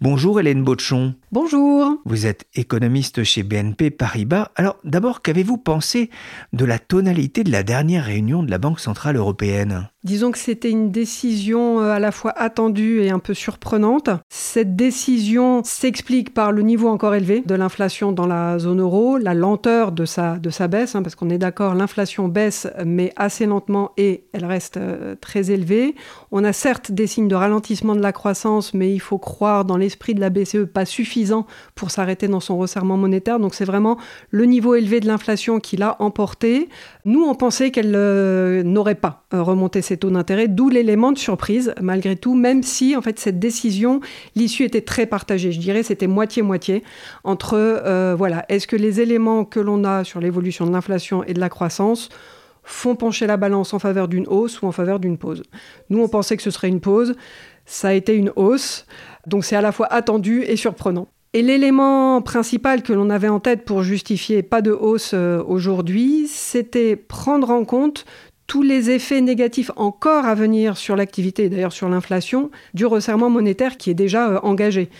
Bonjour 0.00 0.40
Hélène 0.40 0.62
Botchon. 0.62 1.14
Bonjour. 1.32 1.98
Vous 2.04 2.26
êtes 2.26 2.46
économiste 2.54 3.24
chez 3.24 3.42
BNP 3.42 3.90
Paribas. 3.90 4.50
Alors 4.56 4.78
d'abord, 4.84 5.22
qu'avez-vous 5.22 5.58
pensé 5.58 6.10
de 6.52 6.64
la 6.64 6.78
tonalité 6.78 7.44
de 7.44 7.50
la 7.50 7.62
dernière 7.62 8.04
réunion 8.04 8.42
de 8.42 8.50
la 8.50 8.58
Banque 8.58 8.80
Centrale 8.80 9.16
Européenne? 9.16 9.88
Disons 10.04 10.32
que 10.32 10.38
c'était 10.38 10.68
une 10.68 10.90
décision 10.90 11.80
euh, 11.80 11.92
à 11.92 11.98
la 11.98 12.12
fois 12.12 12.34
attendue 12.36 13.00
et 13.00 13.08
un 13.08 13.18
peu 13.18 13.32
surprenante. 13.32 14.10
Cette 14.28 14.76
décision 14.76 15.62
s'explique 15.64 16.34
par 16.34 16.52
le 16.52 16.60
niveau 16.60 16.88
encore 16.88 17.14
élevé 17.14 17.40
de 17.40 17.54
l'inflation 17.54 18.12
dans 18.12 18.26
la 18.26 18.58
zone 18.58 18.82
euro, 18.82 19.16
la 19.16 19.32
lenteur 19.32 19.92
de 19.92 20.04
sa, 20.04 20.36
de 20.36 20.50
sa 20.50 20.68
baisse, 20.68 20.94
hein, 20.94 21.02
parce 21.02 21.14
qu'on 21.14 21.30
est 21.30 21.38
d'accord, 21.38 21.74
l'inflation 21.74 22.28
baisse, 22.28 22.68
mais 22.84 23.14
assez 23.16 23.46
lentement 23.46 23.92
et 23.96 24.24
elle 24.34 24.44
reste 24.44 24.76
euh, 24.76 25.14
très 25.18 25.50
élevée. 25.50 25.94
On 26.30 26.44
a 26.44 26.52
certes 26.52 26.92
des 26.92 27.06
signes 27.06 27.28
de 27.28 27.34
ralentissement 27.34 27.96
de 27.96 28.02
la 28.02 28.12
croissance, 28.12 28.74
mais 28.74 28.92
il 28.92 29.00
faut 29.00 29.16
croire 29.16 29.64
dans 29.64 29.78
l'esprit 29.78 30.12
de 30.12 30.20
la 30.20 30.28
BCE 30.28 30.66
pas 30.70 30.84
suffisant 30.84 31.46
pour 31.74 31.90
s'arrêter 31.90 32.28
dans 32.28 32.40
son 32.40 32.58
resserrement 32.58 32.98
monétaire. 32.98 33.40
Donc 33.40 33.54
c'est 33.54 33.64
vraiment 33.64 33.96
le 34.28 34.44
niveau 34.44 34.74
élevé 34.74 35.00
de 35.00 35.06
l'inflation 35.06 35.60
qui 35.60 35.78
l'a 35.78 35.96
emporté. 35.98 36.68
Nous, 37.06 37.22
on 37.22 37.34
pensait 37.34 37.70
qu'elle 37.70 37.94
euh, 37.94 38.62
n'aurait 38.62 38.94
pas 38.94 39.26
remonté 39.30 39.82
ses 39.82 39.98
taux 39.98 40.08
d'intérêt, 40.08 40.48
d'où 40.48 40.70
l'élément 40.70 41.12
de 41.12 41.18
surprise 41.18 41.74
malgré 41.82 42.16
tout, 42.16 42.34
même 42.34 42.62
si 42.62 42.96
en 42.96 43.02
fait 43.02 43.18
cette 43.18 43.38
décision, 43.38 44.00
l'issue 44.36 44.64
était 44.64 44.80
très 44.80 45.04
partagée. 45.04 45.52
Je 45.52 45.60
dirais 45.60 45.82
c'était 45.82 46.06
moitié-moitié 46.06 46.82
entre 47.22 47.56
euh, 47.58 48.14
voilà, 48.16 48.46
est-ce 48.48 48.66
que 48.66 48.76
les 48.76 49.02
éléments 49.02 49.44
que 49.44 49.60
l'on 49.60 49.84
a 49.84 50.02
sur 50.02 50.18
l'évolution 50.18 50.66
de 50.66 50.72
l'inflation 50.72 51.22
et 51.24 51.34
de 51.34 51.40
la 51.40 51.50
croissance 51.50 52.08
font 52.62 52.96
pencher 52.96 53.26
la 53.26 53.36
balance 53.36 53.74
en 53.74 53.78
faveur 53.78 54.08
d'une 54.08 54.26
hausse 54.26 54.62
ou 54.62 54.66
en 54.66 54.72
faveur 54.72 54.98
d'une 54.98 55.18
pause? 55.18 55.42
Nous, 55.90 56.02
on 56.02 56.08
pensait 56.08 56.38
que 56.38 56.42
ce 56.42 56.50
serait 56.50 56.68
une 56.68 56.80
pause, 56.80 57.16
ça 57.66 57.88
a 57.88 57.92
été 57.92 58.14
une 58.14 58.32
hausse, 58.34 58.86
donc 59.26 59.44
c'est 59.44 59.56
à 59.56 59.60
la 59.60 59.72
fois 59.72 59.92
attendu 59.92 60.42
et 60.42 60.56
surprenant. 60.56 61.08
Et 61.36 61.42
l'élément 61.42 62.22
principal 62.22 62.84
que 62.84 62.92
l'on 62.92 63.10
avait 63.10 63.28
en 63.28 63.40
tête 63.40 63.64
pour 63.64 63.82
justifier 63.82 64.44
pas 64.44 64.62
de 64.62 64.70
hausse 64.70 65.14
euh, 65.14 65.42
aujourd'hui, 65.48 66.28
c'était 66.28 66.94
prendre 66.94 67.50
en 67.50 67.64
compte 67.64 68.04
tous 68.46 68.62
les 68.62 68.90
effets 68.90 69.20
négatifs 69.20 69.72
encore 69.74 70.26
à 70.26 70.36
venir 70.36 70.76
sur 70.76 70.94
l'activité, 70.94 71.48
d'ailleurs 71.48 71.72
sur 71.72 71.88
l'inflation, 71.88 72.52
du 72.72 72.86
resserrement 72.86 73.30
monétaire 73.30 73.78
qui 73.78 73.90
est 73.90 73.94
déjà 73.94 74.30
euh, 74.30 74.38
engagé. 74.44 74.90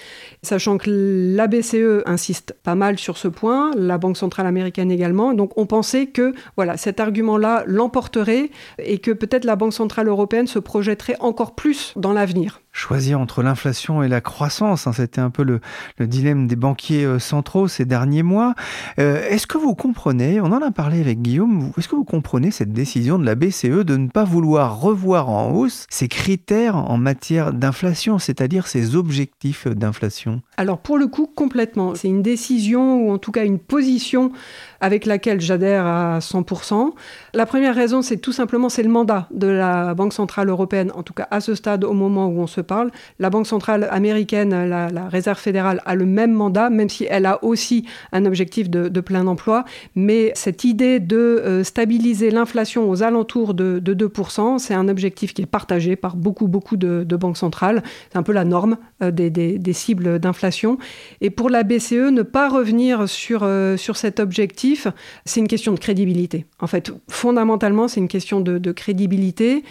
Sachant 0.43 0.77
que 0.77 0.91
la 1.37 1.47
BCE 1.47 2.03
insiste 2.05 2.57
pas 2.65 2.75
mal 2.75 2.99
sur 2.99 3.17
ce 3.17 3.29
point, 3.29 3.71
la 3.77 3.97
Banque 3.99 4.17
centrale 4.17 4.49
américaine 4.49 4.91
également. 4.91 5.35
Donc 5.35 5.57
on 5.57 5.67
pensait 5.67 6.07
que 6.07 6.35
voilà, 6.57 6.77
cet 6.77 6.99
argument-là 6.99 7.63
l'emporterait 7.65 8.51
et 8.79 8.99
que 8.99 9.13
peut-être 9.13 9.45
la 9.45 9.55
Banque 9.55 9.73
centrale 9.73 10.09
européenne 10.09 10.49
se 10.49 10.59
projetterait 10.59 11.17
encore 11.21 11.55
plus 11.55 11.93
dans 11.95 12.13
l'avenir 12.13 12.61
choisir 12.75 13.21
entre 13.21 13.43
l'inflation 13.43 14.03
et 14.03 14.09
la 14.09 14.21
croissance. 14.21 14.87
Hein, 14.87 14.93
c'était 14.93 15.21
un 15.21 15.31
peu 15.31 15.45
le, 15.45 15.61
dilemme 16.01 16.47
des 16.47 16.57
banquiers 16.57 17.05
euh, 17.05 17.19
centraux 17.19 17.69
ces 17.69 17.87
derniers 17.87 18.25
mois. 18.25 18.55
Euh, 18.99 19.27
est-ce 19.31 19.47
que 19.47 19.57
vous 19.57 19.75
comprenez, 19.75 20.41
on 20.41 20.47
en 20.47 20.61
a 20.61 20.71
parlé 20.71 21.01
avec 21.01 21.23
Guillaume, 21.23 21.71
est-ce 21.79 21.89
que 21.89 21.95
vous 21.95 22.05
comprenez 22.05 22.51
cette 22.51 22.73
décision 22.73 23.19
de 23.19 23.25
la 23.25 23.37
BCE 23.37 23.85
de 23.85 23.97
ne 23.97 24.09
pas 24.09 24.25
vouloir 24.25 24.81
revoir 24.81 25.31
en 25.31 25.53
hausse 25.53 25.87
ses 25.89 26.09
critères 26.09 26.77
en 26.77 26.99
matière 26.99 27.53
d'inflation, 27.53 28.19
c'est-à-dire 28.19 28.67
ses 28.67 28.97
objectifs 28.97 29.69
d'inflation? 29.69 30.43
Alors 30.57 30.79
pour 30.79 30.99
le 30.99 31.07
coup, 31.07 31.31
complètement. 31.33 31.95
C'est 31.95 32.09
une 32.09 32.23
décision 32.23 33.07
ou 33.07 33.13
en 33.13 33.19
tout 33.19 33.31
cas 33.31 33.45
une 33.45 33.61
position 33.61 34.33
avec 34.81 35.07
laquelle 35.07 35.41
j'adhère 35.41 35.87
à 35.87 36.19
100%. 36.19 36.93
La 37.35 37.47
première 37.47 37.75
raison, 37.75 38.03
c'est 38.03 38.17
tout 38.17 38.33
simplement 38.33 38.69
c'est 38.69 38.83
le 38.83 38.89
mandat 38.89 39.29
de 39.31 39.47
la 39.47 39.95
Banque 39.95 40.13
centrale 40.13 40.49
européenne, 40.49 40.91
en 40.95 41.03
tout 41.03 41.15
cas 41.15 41.29
à 41.31 41.41
ce 41.41 41.55
stade, 41.55 41.85
au 41.85 41.93
moment 41.93 42.27
où 42.27 42.41
on 42.41 42.47
se 42.47 42.61
parle. 42.65 42.91
La 43.19 43.31
Banque 43.31 43.47
centrale 43.47 43.89
américaine, 43.91 44.51
la, 44.69 45.09
Réserve 45.09 45.39
fédérale, 45.39 45.81
a 45.85 45.95
le 45.95 46.07
même 46.07 46.33
mandat, 46.33 46.71
même 46.71 46.89
si 46.89 47.07
elle 47.09 47.27
a 47.27 47.43
aussi 47.45 47.85
un 48.13 48.25
objectif 48.25 48.71
de, 48.71 49.01
plein 49.01 49.27
emploi. 49.27 49.65
Mais 49.95 50.33
cette 50.35 50.65
idée 50.65 50.99
de 50.99 51.17
euh, 51.17 51.65
stabiliser 51.65 52.31
l'inflation 52.31 52.89
aux 52.89 53.03
alentours 53.03 53.55
de, 53.55 53.81
2%, 53.81 54.59
c'est 54.59 54.75
un 54.75 54.89
objectif 54.89 55.35
qui 55.35 55.43
est 55.43 55.47
partagé 55.47 55.97
par 55.97 56.17
beaucoup, 56.17 56.49
beaucoup 56.49 56.77
de, 56.77 57.05
banques 57.17 57.37
centrales. 57.37 57.83
C'est 58.11 58.19
un 58.19 58.23
peu 58.23 58.33
la 58.33 58.45
norme 58.45 58.77
euh, 59.03 59.11
des, 59.11 59.73
cibles 59.73 60.19
d'inflation. 60.19 60.79
Et 61.21 61.31
pour 61.31 61.51
la 61.51 61.63
BCE, 61.63 62.11
ne 62.11 62.23
pas 62.23 62.49
revenir 62.49 63.09
sur, 63.09 63.41
euh, 63.43 63.77
sur 63.77 63.97
cet 63.97 64.21
objectif, 64.21 64.89
c'est 65.25 65.41
une 65.41 65.49
question 65.49 65.73
de 65.73 65.79
crédibilité. 65.79 66.47
En 66.61 66.67
fait, 66.67 66.93
fondamentalement, 67.09 67.89
c'est 67.89 68.01
une 68.01 68.09
question 68.09 68.41
de, 68.41 68.73
crédibilité. 68.73 69.65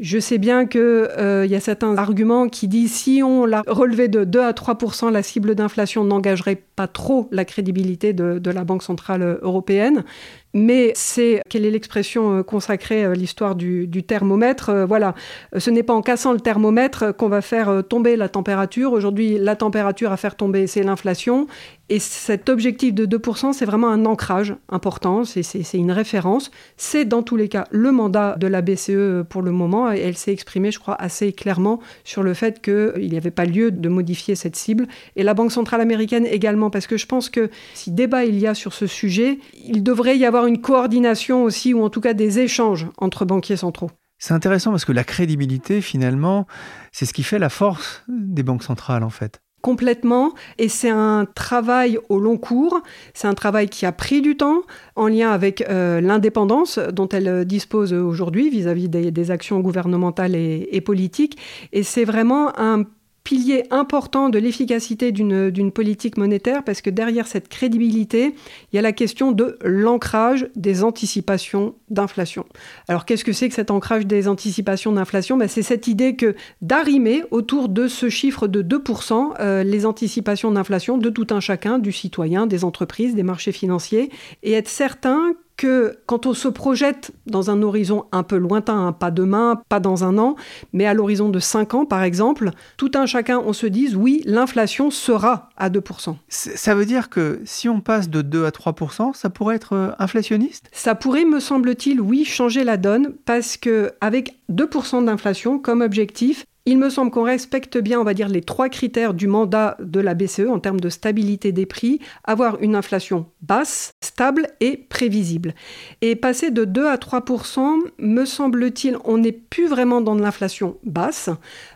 Je 0.00 0.18
sais 0.18 0.38
bien 0.38 0.64
qu'il 0.64 0.80
euh, 0.80 1.44
y 1.44 1.54
a 1.54 1.60
certains 1.60 1.98
arguments 1.98 2.48
qui 2.48 2.68
disent 2.68 2.94
si 2.94 3.22
on 3.22 3.44
l'a 3.44 3.62
relevé 3.66 4.08
de 4.08 4.24
2 4.24 4.40
à 4.40 4.52
3% 4.52 5.12
la 5.12 5.22
cible 5.22 5.54
d'inflation 5.54 6.04
n'engagerait 6.04 6.56
pas 6.74 6.86
trop 6.86 7.28
la 7.32 7.44
crédibilité 7.44 8.14
de, 8.14 8.50
la 8.50 8.64
Banque 8.64 8.82
centrale 8.82 9.38
européenne. 9.42 10.04
Mais 10.52 10.92
c'est, 10.94 11.42
quelle 11.48 11.64
est 11.64 11.70
l'expression 11.70 12.38
euh, 12.38 12.42
consacrée 12.42 13.04
à 13.04 13.12
l'histoire 13.12 13.54
du, 13.54 13.88
thermomètre 14.06 14.70
euh, 14.70 14.86
Voilà, 14.86 15.14
ce 15.56 15.70
n'est 15.70 15.82
pas 15.82 15.94
en 15.94 16.02
cassant 16.02 16.32
le 16.32 16.40
thermomètre 16.40 17.16
qu'on 17.16 17.28
va 17.28 17.40
faire 17.40 17.82
tomber 17.88 18.16
la 18.16 18.28
température. 18.28 18.92
Aujourd'hui, 18.92 19.38
la 19.38 19.56
température 19.56 20.12
à 20.12 20.16
faire 20.16 20.36
tomber, 20.36 20.66
c'est 20.66 20.82
l'inflation. 20.82 21.46
Et 21.90 21.98
cet 21.98 22.48
objectif 22.48 22.94
de 22.94 23.04
2%, 23.04 23.52
c'est 23.52 23.64
vraiment 23.64 23.88
un 23.88 24.06
ancrage 24.06 24.54
important, 24.68 25.24
c'est 25.24 25.42
une 25.74 25.90
référence. 25.90 26.52
C'est 26.76 27.04
dans 27.04 27.24
tous 27.24 27.34
les 27.34 27.48
cas 27.48 27.66
le 27.72 27.90
mandat 27.90 28.36
de 28.38 28.46
la 28.46 28.62
BCE 28.62 29.24
pour 29.28 29.42
le 29.42 29.50
moment. 29.50 29.92
Et 29.92 29.98
elle 29.98 30.16
s'est 30.16 30.32
exprimée, 30.32 30.70
je 30.70 30.78
crois, 30.78 30.94
assez 30.94 31.32
clairement 31.32 31.80
sur 32.04 32.22
le 32.22 32.32
fait 32.32 32.62
qu'il 32.62 33.08
n'y 33.10 33.16
avait 33.16 33.32
pas 33.32 33.44
lieu 33.44 33.72
de 33.72 33.88
modifier 33.88 34.36
cette 34.36 34.54
cible. 34.54 34.86
Et 35.16 35.24
la 35.24 35.34
Banque 35.34 35.50
centrale 35.50 35.80
américaine 35.80 36.26
également, 36.26 36.70
parce 36.70 36.86
que 36.86 36.96
je 36.96 37.06
pense 37.06 37.28
que 37.28 37.50
si 37.74 37.90
débat 37.90 38.24
il 38.24 38.38
y 38.38 38.46
a 38.46 38.54
sur 38.54 38.72
ce 38.72 38.86
sujet, 38.86 39.40
il 39.66 39.82
devrait 39.82 40.16
y 40.16 40.24
avoir 40.24 40.39
une 40.46 40.60
coordination 40.60 41.44
aussi, 41.44 41.74
ou 41.74 41.82
en 41.82 41.90
tout 41.90 42.00
cas 42.00 42.14
des 42.14 42.38
échanges 42.38 42.88
entre 42.98 43.24
banquiers 43.24 43.56
centraux. 43.56 43.90
C'est 44.18 44.34
intéressant 44.34 44.70
parce 44.70 44.84
que 44.84 44.92
la 44.92 45.04
crédibilité, 45.04 45.80
finalement, 45.80 46.46
c'est 46.92 47.06
ce 47.06 47.14
qui 47.14 47.22
fait 47.22 47.38
la 47.38 47.48
force 47.48 48.04
des 48.08 48.42
banques 48.42 48.62
centrales, 48.62 49.02
en 49.02 49.10
fait. 49.10 49.40
Complètement. 49.62 50.32
Et 50.58 50.68
c'est 50.68 50.90
un 50.90 51.26
travail 51.26 51.98
au 52.08 52.18
long 52.18 52.38
cours, 52.38 52.80
c'est 53.12 53.28
un 53.28 53.34
travail 53.34 53.68
qui 53.68 53.84
a 53.84 53.92
pris 53.92 54.22
du 54.22 54.36
temps 54.36 54.62
en 54.96 55.08
lien 55.08 55.30
avec 55.30 55.62
euh, 55.68 56.00
l'indépendance 56.00 56.78
dont 56.78 57.08
elle 57.08 57.44
dispose 57.44 57.92
aujourd'hui 57.92 58.48
vis-à-vis 58.48 58.88
des, 58.88 59.30
actions 59.30 59.60
gouvernementales 59.60 60.34
et 60.34 60.80
politiques. 60.80 61.38
Et 61.72 61.82
c'est 61.82 62.04
vraiment 62.04 62.58
un 62.58 62.84
pilier 63.30 63.62
important 63.70 64.28
de 64.28 64.40
l'efficacité 64.40 65.12
d'une 65.12 65.70
politique 65.70 66.16
monétaire 66.16 66.64
parce 66.64 66.80
que 66.80 66.90
derrière 66.90 67.28
cette 67.28 67.48
crédibilité, 67.48 68.34
il 68.72 68.76
y 68.76 68.78
a 68.80 68.82
la 68.82 68.90
question 68.90 69.30
de 69.30 69.56
l'ancrage 69.62 70.48
des 70.56 70.82
anticipations 70.82 71.76
d'inflation. 71.90 72.44
Alors 72.88 73.04
qu'est-ce 73.04 73.24
que 73.24 73.32
c'est 73.32 73.48
que 73.48 73.54
cet 73.54 73.70
ancrage 73.70 74.04
des 74.04 74.26
anticipations 74.26 74.90
d'inflation? 74.90 75.36
Ben, 75.36 75.46
C'est 75.46 75.62
cette 75.62 75.86
idée 75.86 76.16
que 76.16 76.34
d'arrimer 76.60 77.22
autour 77.30 77.68
de 77.68 77.86
ce 77.86 78.08
chiffre 78.08 78.48
de 78.48 78.64
2% 78.64 79.34
euh, 79.38 79.62
les 79.62 79.86
anticipations 79.86 80.50
d'inflation 80.50 80.98
de 80.98 81.08
tout 81.08 81.28
un 81.30 81.38
chacun, 81.38 81.78
du 81.78 81.92
citoyen, 81.92 82.48
des 82.48 82.64
entreprises, 82.64 83.14
des 83.14 83.22
marchés 83.22 83.52
financiers, 83.52 84.10
et 84.42 84.54
être 84.54 84.68
certain 84.68 85.36
que 85.60 85.98
quand 86.06 86.24
on 86.24 86.32
se 86.32 86.48
projette 86.48 87.10
dans 87.26 87.50
un 87.50 87.60
horizon 87.60 88.06
un 88.12 88.22
peu 88.22 88.38
lointain, 88.38 88.86
hein, 88.86 88.92
pas 88.92 89.10
demain, 89.10 89.60
pas 89.68 89.78
dans 89.78 90.04
un 90.04 90.16
an, 90.16 90.34
mais 90.72 90.86
à 90.86 90.94
l'horizon 90.94 91.28
de 91.28 91.38
5 91.38 91.74
ans 91.74 91.84
par 91.84 92.02
exemple, 92.02 92.52
tout 92.78 92.92
un 92.94 93.04
chacun, 93.04 93.42
on 93.44 93.52
se 93.52 93.66
dise 93.66 93.94
oui, 93.94 94.22
l'inflation 94.24 94.90
sera 94.90 95.50
à 95.58 95.68
2%. 95.68 96.16
Ça 96.30 96.74
veut 96.74 96.86
dire 96.86 97.10
que 97.10 97.42
si 97.44 97.68
on 97.68 97.82
passe 97.82 98.08
de 98.08 98.22
2 98.22 98.46
à 98.46 98.48
3%, 98.48 99.12
ça 99.12 99.28
pourrait 99.28 99.56
être 99.56 99.74
euh, 99.74 99.90
inflationniste? 99.98 100.70
Ça 100.72 100.94
pourrait, 100.94 101.26
me 101.26 101.40
semble-t-il, 101.40 102.00
oui, 102.00 102.24
changer 102.24 102.64
la 102.64 102.78
donne 102.78 103.12
parce 103.26 103.58
que 103.58 103.92
avec 104.00 104.38
2% 104.50 105.04
d'inflation 105.04 105.58
comme 105.58 105.82
objectif, 105.82 106.46
il 106.66 106.78
me 106.78 106.90
semble 106.90 107.10
qu'on 107.10 107.22
respecte 107.22 107.78
bien, 107.78 108.00
on 108.00 108.04
va 108.04 108.14
dire, 108.14 108.28
les 108.28 108.42
trois 108.42 108.68
critères 108.68 109.14
du 109.14 109.26
mandat 109.26 109.76
de 109.80 110.00
la 110.00 110.14
BCE 110.14 110.48
en 110.48 110.60
termes 110.60 110.80
de 110.80 110.88
stabilité 110.88 111.52
des 111.52 111.66
prix, 111.66 112.00
avoir 112.24 112.60
une 112.60 112.74
inflation 112.74 113.26
basse, 113.40 113.92
stable 114.02 114.46
et 114.60 114.76
prévisible. 114.76 115.54
Et 116.02 116.16
passer 116.16 116.50
de 116.50 116.64
2 116.64 116.86
à 116.86 116.96
3% 116.96 117.78
me 117.98 118.24
semble-t-il, 118.24 118.98
on 119.04 119.18
n'est 119.18 119.32
plus 119.32 119.66
vraiment 119.66 120.00
dans 120.00 120.14
l'inflation 120.14 120.76
basse, 120.84 121.30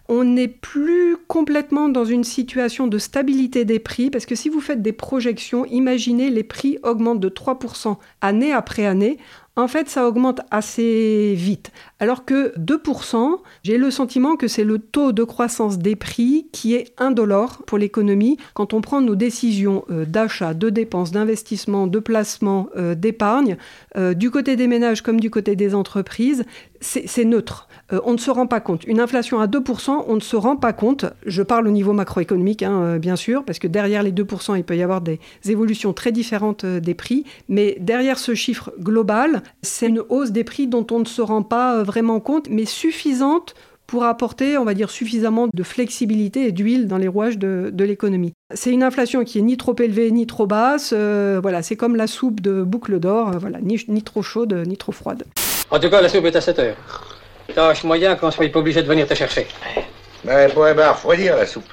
on 0.08 0.24
n'est 0.24 0.48
plus 0.48 1.16
complètement 1.28 1.88
dans 1.88 2.04
une 2.04 2.24
situation 2.24 2.86
de 2.86 2.98
stabilité 2.98 3.64
des 3.64 3.78
prix, 3.78 4.10
parce 4.10 4.26
que 4.26 4.34
si 4.34 4.50
vous 4.50 4.60
faites 4.60 4.82
des 4.82 4.92
projections, 4.92 5.64
imaginez 5.66 6.30
les 6.30 6.44
prix 6.44 6.78
augmentent 6.82 7.20
de 7.20 7.30
3% 7.30 7.96
année 8.20 8.52
après 8.52 8.84
année 8.84 9.18
en 9.56 9.68
fait, 9.68 9.88
ça 9.88 10.08
augmente 10.08 10.40
assez 10.50 11.34
vite. 11.36 11.70
Alors 12.04 12.26
que 12.26 12.52
2%, 12.58 13.38
j'ai 13.62 13.78
le 13.78 13.90
sentiment 13.90 14.36
que 14.36 14.46
c'est 14.46 14.62
le 14.62 14.78
taux 14.78 15.12
de 15.12 15.24
croissance 15.24 15.78
des 15.78 15.96
prix 15.96 16.48
qui 16.52 16.74
est 16.74 16.92
indolore 16.98 17.62
pour 17.66 17.78
l'économie. 17.78 18.36
Quand 18.52 18.74
on 18.74 18.82
prend 18.82 19.00
nos 19.00 19.14
décisions 19.14 19.86
euh, 19.90 20.04
d'achat, 20.04 20.52
de 20.52 20.68
dépenses, 20.68 21.12
d'investissement, 21.12 21.86
de 21.86 21.98
placement, 22.00 22.68
euh, 22.76 22.94
d'épargne, 22.94 23.56
euh, 23.96 24.12
du 24.12 24.30
côté 24.30 24.54
des 24.54 24.66
ménages 24.66 25.00
comme 25.00 25.18
du 25.18 25.30
côté 25.30 25.56
des 25.56 25.74
entreprises, 25.74 26.44
c'est 26.82 27.24
neutre. 27.24 27.66
on 28.04 28.12
ne 28.12 28.18
se 28.18 28.30
rend 28.30 28.46
pas 28.46 28.60
compte. 28.60 28.84
Une 28.84 29.00
inflation 29.00 29.40
à 29.40 29.46
2%, 29.46 30.04
on 30.06 30.16
ne 30.16 30.20
se 30.20 30.36
rend 30.36 30.56
pas 30.56 30.74
compte. 30.74 31.06
Je 31.24 31.42
parle 31.42 31.66
au 31.66 31.70
niveau 31.70 31.94
macroéconomique, 31.94 32.62
hein, 32.62 32.98
bien 32.98 33.16
sûr, 33.16 33.42
parce 33.42 33.58
que 33.58 33.66
derrière 33.66 34.02
les 34.02 34.12
2%, 34.12 34.54
il 34.58 34.64
peut 34.64 34.76
y 34.76 34.82
avoir 34.82 35.00
des 35.00 35.18
évolutions 35.46 35.94
très 35.94 36.12
différentes 36.12 36.66
des 36.66 36.92
prix. 36.92 37.24
Mais 37.48 37.78
derrière 37.80 38.18
ce 38.18 38.34
chiffre 38.34 38.70
global, 38.78 39.42
c'est 39.62 39.88
une 39.88 40.02
hausse 40.10 40.30
des 40.30 40.44
prix 40.44 40.66
dont 40.66 40.86
on 40.90 40.98
ne 40.98 41.06
se 41.06 41.22
rend 41.22 41.42
pas 41.42 41.76
euh, 41.76 41.82
vraiment 41.94 42.18
compte, 42.18 42.48
mais 42.50 42.64
suffisante 42.64 43.54
pour 43.86 44.02
apporter, 44.02 44.58
on 44.58 44.64
va 44.64 44.74
dire, 44.74 44.90
suffisamment 44.90 45.46
de 45.52 45.62
flexibilité 45.62 46.48
et 46.48 46.52
d'huile 46.52 46.88
dans 46.88 46.98
les 46.98 47.06
rouages 47.06 47.38
de, 47.38 47.84
l'économie. 47.84 48.32
C'est 48.52 48.70
une 48.70 48.82
inflation 48.82 49.22
qui 49.22 49.38
est 49.38 49.42
ni 49.42 49.56
trop 49.56 49.76
élevée 49.78 50.10
ni 50.10 50.26
trop 50.26 50.46
basse. 50.46 50.92
Euh, 50.92 51.38
voilà, 51.40 51.62
c'est 51.62 51.76
comme 51.76 51.94
la 51.94 52.08
soupe 52.08 52.40
de 52.40 52.62
boucle 52.62 52.98
d'or, 52.98 53.28
euh, 53.28 53.38
voilà, 53.38 53.60
ni, 53.60 53.80
ni, 53.86 54.02
trop 54.02 54.22
chaude 54.22 54.64
ni 54.66 54.76
trop 54.76 54.90
froide. 54.90 55.22
En 55.70 55.78
tout 55.78 55.88
cas, 55.88 56.00
la 56.00 56.08
soupe 56.08 56.24
est 56.24 56.34
à 56.34 56.40
7 56.40 56.58
heures. 56.58 56.76
Tâche 57.54 57.84
moyen 57.84 58.16
qu'on 58.16 58.32
soit 58.32 58.50
pas 58.50 58.58
obligé 58.58 58.82
de 58.82 58.88
venir 58.88 59.06
te 59.06 59.14
chercher. 59.14 59.46
Mais 60.24 60.32
elle 60.32 60.52
pourrait 60.52 60.74
bien 60.74 60.90
refroidir 60.90 61.36
la 61.36 61.46
soupe 61.46 61.68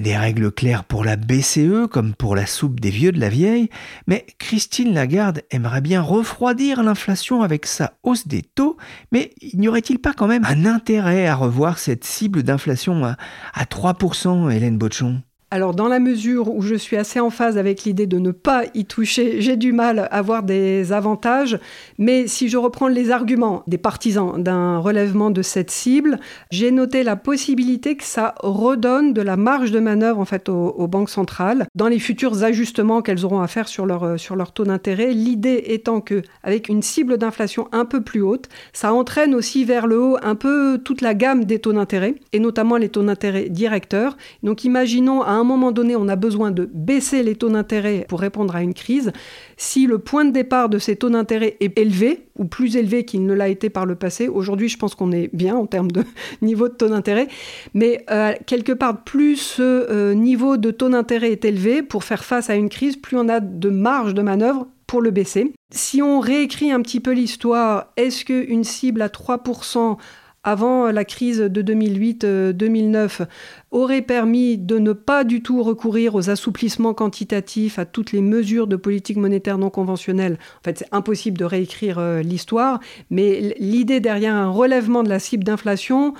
des 0.00 0.16
règles 0.16 0.52
claires 0.52 0.84
pour 0.84 1.04
la 1.04 1.16
BCE 1.16 1.88
comme 1.90 2.14
pour 2.14 2.36
la 2.36 2.46
soupe 2.46 2.80
des 2.80 2.90
vieux 2.90 3.12
de 3.12 3.20
la 3.20 3.28
vieille, 3.28 3.68
mais 4.06 4.26
Christine 4.38 4.94
Lagarde 4.94 5.42
aimerait 5.50 5.80
bien 5.80 6.00
refroidir 6.00 6.82
l'inflation 6.82 7.42
avec 7.42 7.66
sa 7.66 7.94
hausse 8.02 8.28
des 8.28 8.42
taux, 8.42 8.76
mais 9.10 9.32
n'y 9.54 9.68
aurait-il 9.68 9.98
pas 9.98 10.12
quand 10.12 10.28
même 10.28 10.44
un 10.44 10.64
intérêt 10.66 11.26
à 11.26 11.34
revoir 11.34 11.78
cette 11.78 12.04
cible 12.04 12.42
d'inflation 12.42 13.04
à, 13.04 13.16
à 13.54 13.64
3%, 13.64 14.50
Hélène 14.50 14.78
Bochon 14.78 15.22
alors 15.52 15.74
dans 15.74 15.88
la 15.88 15.98
mesure 15.98 16.54
où 16.54 16.62
je 16.62 16.76
suis 16.76 16.96
assez 16.96 17.18
en 17.18 17.30
phase 17.30 17.58
avec 17.58 17.82
l'idée 17.82 18.06
de 18.06 18.20
ne 18.20 18.30
pas 18.30 18.62
y 18.74 18.84
toucher, 18.84 19.40
j'ai 19.40 19.56
du 19.56 19.72
mal 19.72 20.08
à 20.12 20.22
voir 20.22 20.44
des 20.44 20.92
avantages, 20.92 21.58
mais 21.98 22.28
si 22.28 22.48
je 22.48 22.56
reprends 22.56 22.86
les 22.86 23.10
arguments 23.10 23.64
des 23.66 23.78
partisans 23.78 24.40
d'un 24.40 24.78
relèvement 24.78 25.30
de 25.30 25.42
cette 25.42 25.72
cible, 25.72 26.20
j'ai 26.52 26.70
noté 26.70 27.02
la 27.02 27.16
possibilité 27.16 27.96
que 27.96 28.04
ça 28.04 28.36
redonne 28.38 29.12
de 29.12 29.22
la 29.22 29.36
marge 29.36 29.72
de 29.72 29.80
manœuvre 29.80 30.20
en 30.20 30.24
fait 30.24 30.48
aux, 30.48 30.86
banques 30.86 31.10
centrales 31.10 31.66
dans 31.74 31.88
les 31.88 31.98
futurs 31.98 32.44
ajustements 32.44 33.02
qu'elles 33.02 33.24
auront 33.24 33.40
à 33.40 33.48
faire 33.48 33.66
sur 33.66 33.86
leur, 33.86 34.20
sur 34.20 34.36
leur 34.36 34.52
taux 34.52 34.64
d'intérêt. 34.64 35.10
L'idée 35.10 35.64
étant 35.66 36.00
que 36.00 36.22
avec 36.44 36.68
une 36.68 36.82
cible 36.82 37.18
d'inflation 37.18 37.68
un 37.72 37.84
peu 37.84 38.02
plus 38.02 38.22
haute, 38.22 38.48
ça 38.72 38.94
entraîne 38.94 39.34
aussi 39.34 39.64
vers 39.64 39.88
le 39.88 40.00
haut 40.00 40.16
un 40.22 40.36
peu 40.36 40.78
toute 40.84 41.00
la 41.00 41.14
gamme 41.14 41.44
des 41.44 41.58
taux 41.58 41.72
d'intérêt 41.72 42.14
et 42.32 42.38
notamment 42.38 42.76
les 42.76 42.88
taux 42.88 43.02
d'intérêt 43.02 43.48
directeurs. 43.48 44.16
Donc 44.44 44.64
imaginons 44.64 45.22
à 45.22 45.39
un 45.40 45.44
moment 45.44 45.72
donné, 45.72 45.96
on 45.96 46.08
a 46.08 46.16
besoin 46.16 46.50
de 46.50 46.68
baisser 46.72 47.22
les 47.22 47.34
taux 47.34 47.48
d'intérêt 47.48 48.06
pour 48.08 48.20
répondre 48.20 48.54
à 48.54 48.62
une 48.62 48.74
crise, 48.74 49.12
si 49.56 49.86
le 49.86 49.98
point 49.98 50.24
de 50.24 50.30
départ 50.30 50.68
de 50.68 50.78
ces 50.78 50.96
taux 50.96 51.10
d'intérêt 51.10 51.56
est 51.60 51.78
élevé, 51.78 52.26
ou 52.38 52.44
plus 52.44 52.76
élevé 52.76 53.04
qu'il 53.04 53.26
ne 53.26 53.34
l'a 53.34 53.48
été 53.48 53.70
par 53.70 53.86
le 53.86 53.94
passé, 53.94 54.28
aujourd'hui 54.28 54.68
je 54.68 54.78
pense 54.78 54.94
qu'on 54.94 55.12
est 55.12 55.28
bien 55.34 55.56
en 55.56 55.66
termes 55.66 55.90
de 55.90 56.04
niveau 56.42 56.68
de 56.68 56.74
taux 56.74 56.88
d'intérêt, 56.88 57.28
mais 57.74 58.04
euh, 58.10 58.32
quelque 58.46 58.72
part, 58.72 59.04
plus 59.04 59.36
ce 59.36 59.62
euh, 59.62 60.14
niveau 60.14 60.56
de 60.56 60.70
taux 60.70 60.88
d'intérêt 60.88 61.32
est 61.32 61.44
élevé 61.44 61.82
pour 61.82 62.04
faire 62.04 62.24
face 62.24 62.50
à 62.50 62.54
une 62.54 62.68
crise, 62.68 62.96
plus 62.96 63.16
on 63.16 63.28
a 63.28 63.40
de 63.40 63.68
marge 63.68 64.14
de 64.14 64.22
manœuvre 64.22 64.66
pour 64.86 65.00
le 65.00 65.12
baisser. 65.12 65.52
Si 65.70 66.02
on 66.02 66.18
réécrit 66.18 66.72
un 66.72 66.82
petit 66.82 66.98
peu 66.98 67.12
l'histoire, 67.12 67.92
est-ce 67.96 68.24
qu'une 68.24 68.64
cible 68.64 69.02
à 69.02 69.08
3% 69.08 69.98
avant 70.42 70.90
la 70.90 71.04
crise 71.04 71.38
de 71.38 71.62
2008-2009 71.62 73.26
aurait 73.70 74.02
permis 74.02 74.56
de 74.56 74.78
ne 74.78 74.92
pas 74.92 75.24
du 75.24 75.42
tout 75.42 75.62
recourir 75.62 76.14
aux 76.14 76.30
assouplissements 76.30 76.94
quantitatifs, 76.94 77.78
à 77.78 77.84
toutes 77.84 78.12
les 78.12 78.22
mesures 78.22 78.66
de 78.66 78.76
politique 78.76 79.18
monétaire 79.18 79.58
non 79.58 79.70
conventionnelle. 79.70 80.38
En 80.60 80.64
fait, 80.64 80.78
c'est 80.78 80.88
impossible 80.92 81.36
de 81.36 81.44
réécrire 81.44 81.98
euh, 81.98 82.22
l'histoire, 82.22 82.80
mais 83.10 83.54
l'idée 83.58 84.00
derrière 84.00 84.34
un 84.34 84.48
relèvement 84.48 85.02
de 85.02 85.10
la 85.10 85.18
cible 85.18 85.44
d'inflation 85.44 86.14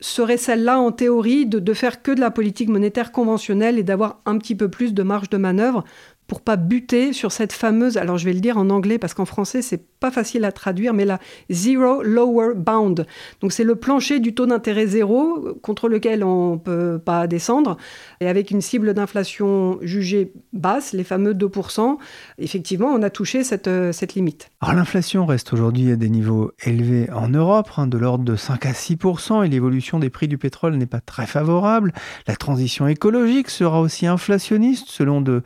serait 0.00 0.36
celle-là 0.36 0.78
en 0.78 0.90
théorie 0.90 1.46
de, 1.46 1.58
de 1.58 1.74
faire 1.74 2.02
que 2.02 2.10
de 2.10 2.20
la 2.20 2.30
politique 2.30 2.68
monétaire 2.68 3.12
conventionnelle 3.12 3.78
et 3.78 3.82
d'avoir 3.82 4.20
un 4.26 4.36
petit 4.36 4.54
peu 4.54 4.68
plus 4.68 4.94
de 4.94 5.02
marge 5.02 5.30
de 5.30 5.36
manœuvre 5.36 5.84
pour 6.32 6.40
pas 6.40 6.56
buter 6.56 7.12
sur 7.12 7.30
cette 7.30 7.52
fameuse, 7.52 7.98
alors 7.98 8.16
je 8.16 8.24
vais 8.24 8.32
le 8.32 8.40
dire 8.40 8.56
en 8.56 8.70
anglais 8.70 8.96
parce 8.96 9.12
qu'en 9.12 9.26
français 9.26 9.60
c'est 9.60 9.84
pas 10.00 10.10
facile 10.10 10.46
à 10.46 10.50
traduire, 10.50 10.94
mais 10.94 11.04
la 11.04 11.18
zero 11.50 12.02
lower 12.02 12.54
bound. 12.56 13.06
Donc 13.42 13.52
c'est 13.52 13.64
le 13.64 13.76
plancher 13.76 14.18
du 14.18 14.34
taux 14.34 14.46
d'intérêt 14.46 14.86
zéro 14.86 15.58
contre 15.60 15.90
lequel 15.90 16.24
on 16.24 16.56
peut 16.56 16.98
pas 16.98 17.26
descendre 17.26 17.76
et 18.20 18.28
avec 18.28 18.50
une 18.50 18.62
cible 18.62 18.94
d'inflation 18.94 19.78
jugée 19.82 20.32
basse, 20.54 20.94
les 20.94 21.04
fameux 21.04 21.34
2%, 21.34 21.98
effectivement 22.38 22.88
on 22.88 23.02
a 23.02 23.10
touché 23.10 23.44
cette, 23.44 23.68
euh, 23.68 23.92
cette 23.92 24.14
limite. 24.14 24.50
Alors 24.62 24.74
l'inflation 24.74 25.26
reste 25.26 25.52
aujourd'hui 25.52 25.92
à 25.92 25.96
des 25.96 26.08
niveaux 26.08 26.52
élevés 26.64 27.10
en 27.10 27.28
Europe, 27.28 27.68
hein, 27.76 27.86
de 27.86 27.98
l'ordre 27.98 28.24
de 28.24 28.36
5 28.36 28.64
à 28.64 28.72
6%, 28.72 29.44
et 29.44 29.50
l'évolution 29.50 29.98
des 29.98 30.08
prix 30.08 30.28
du 30.28 30.38
pétrole 30.38 30.76
n'est 30.76 30.86
pas 30.86 31.00
très 31.02 31.26
favorable. 31.26 31.92
La 32.26 32.36
transition 32.36 32.86
écologique 32.88 33.50
sera 33.50 33.82
aussi 33.82 34.06
inflationniste 34.06 34.86
selon 34.88 35.20
de 35.20 35.42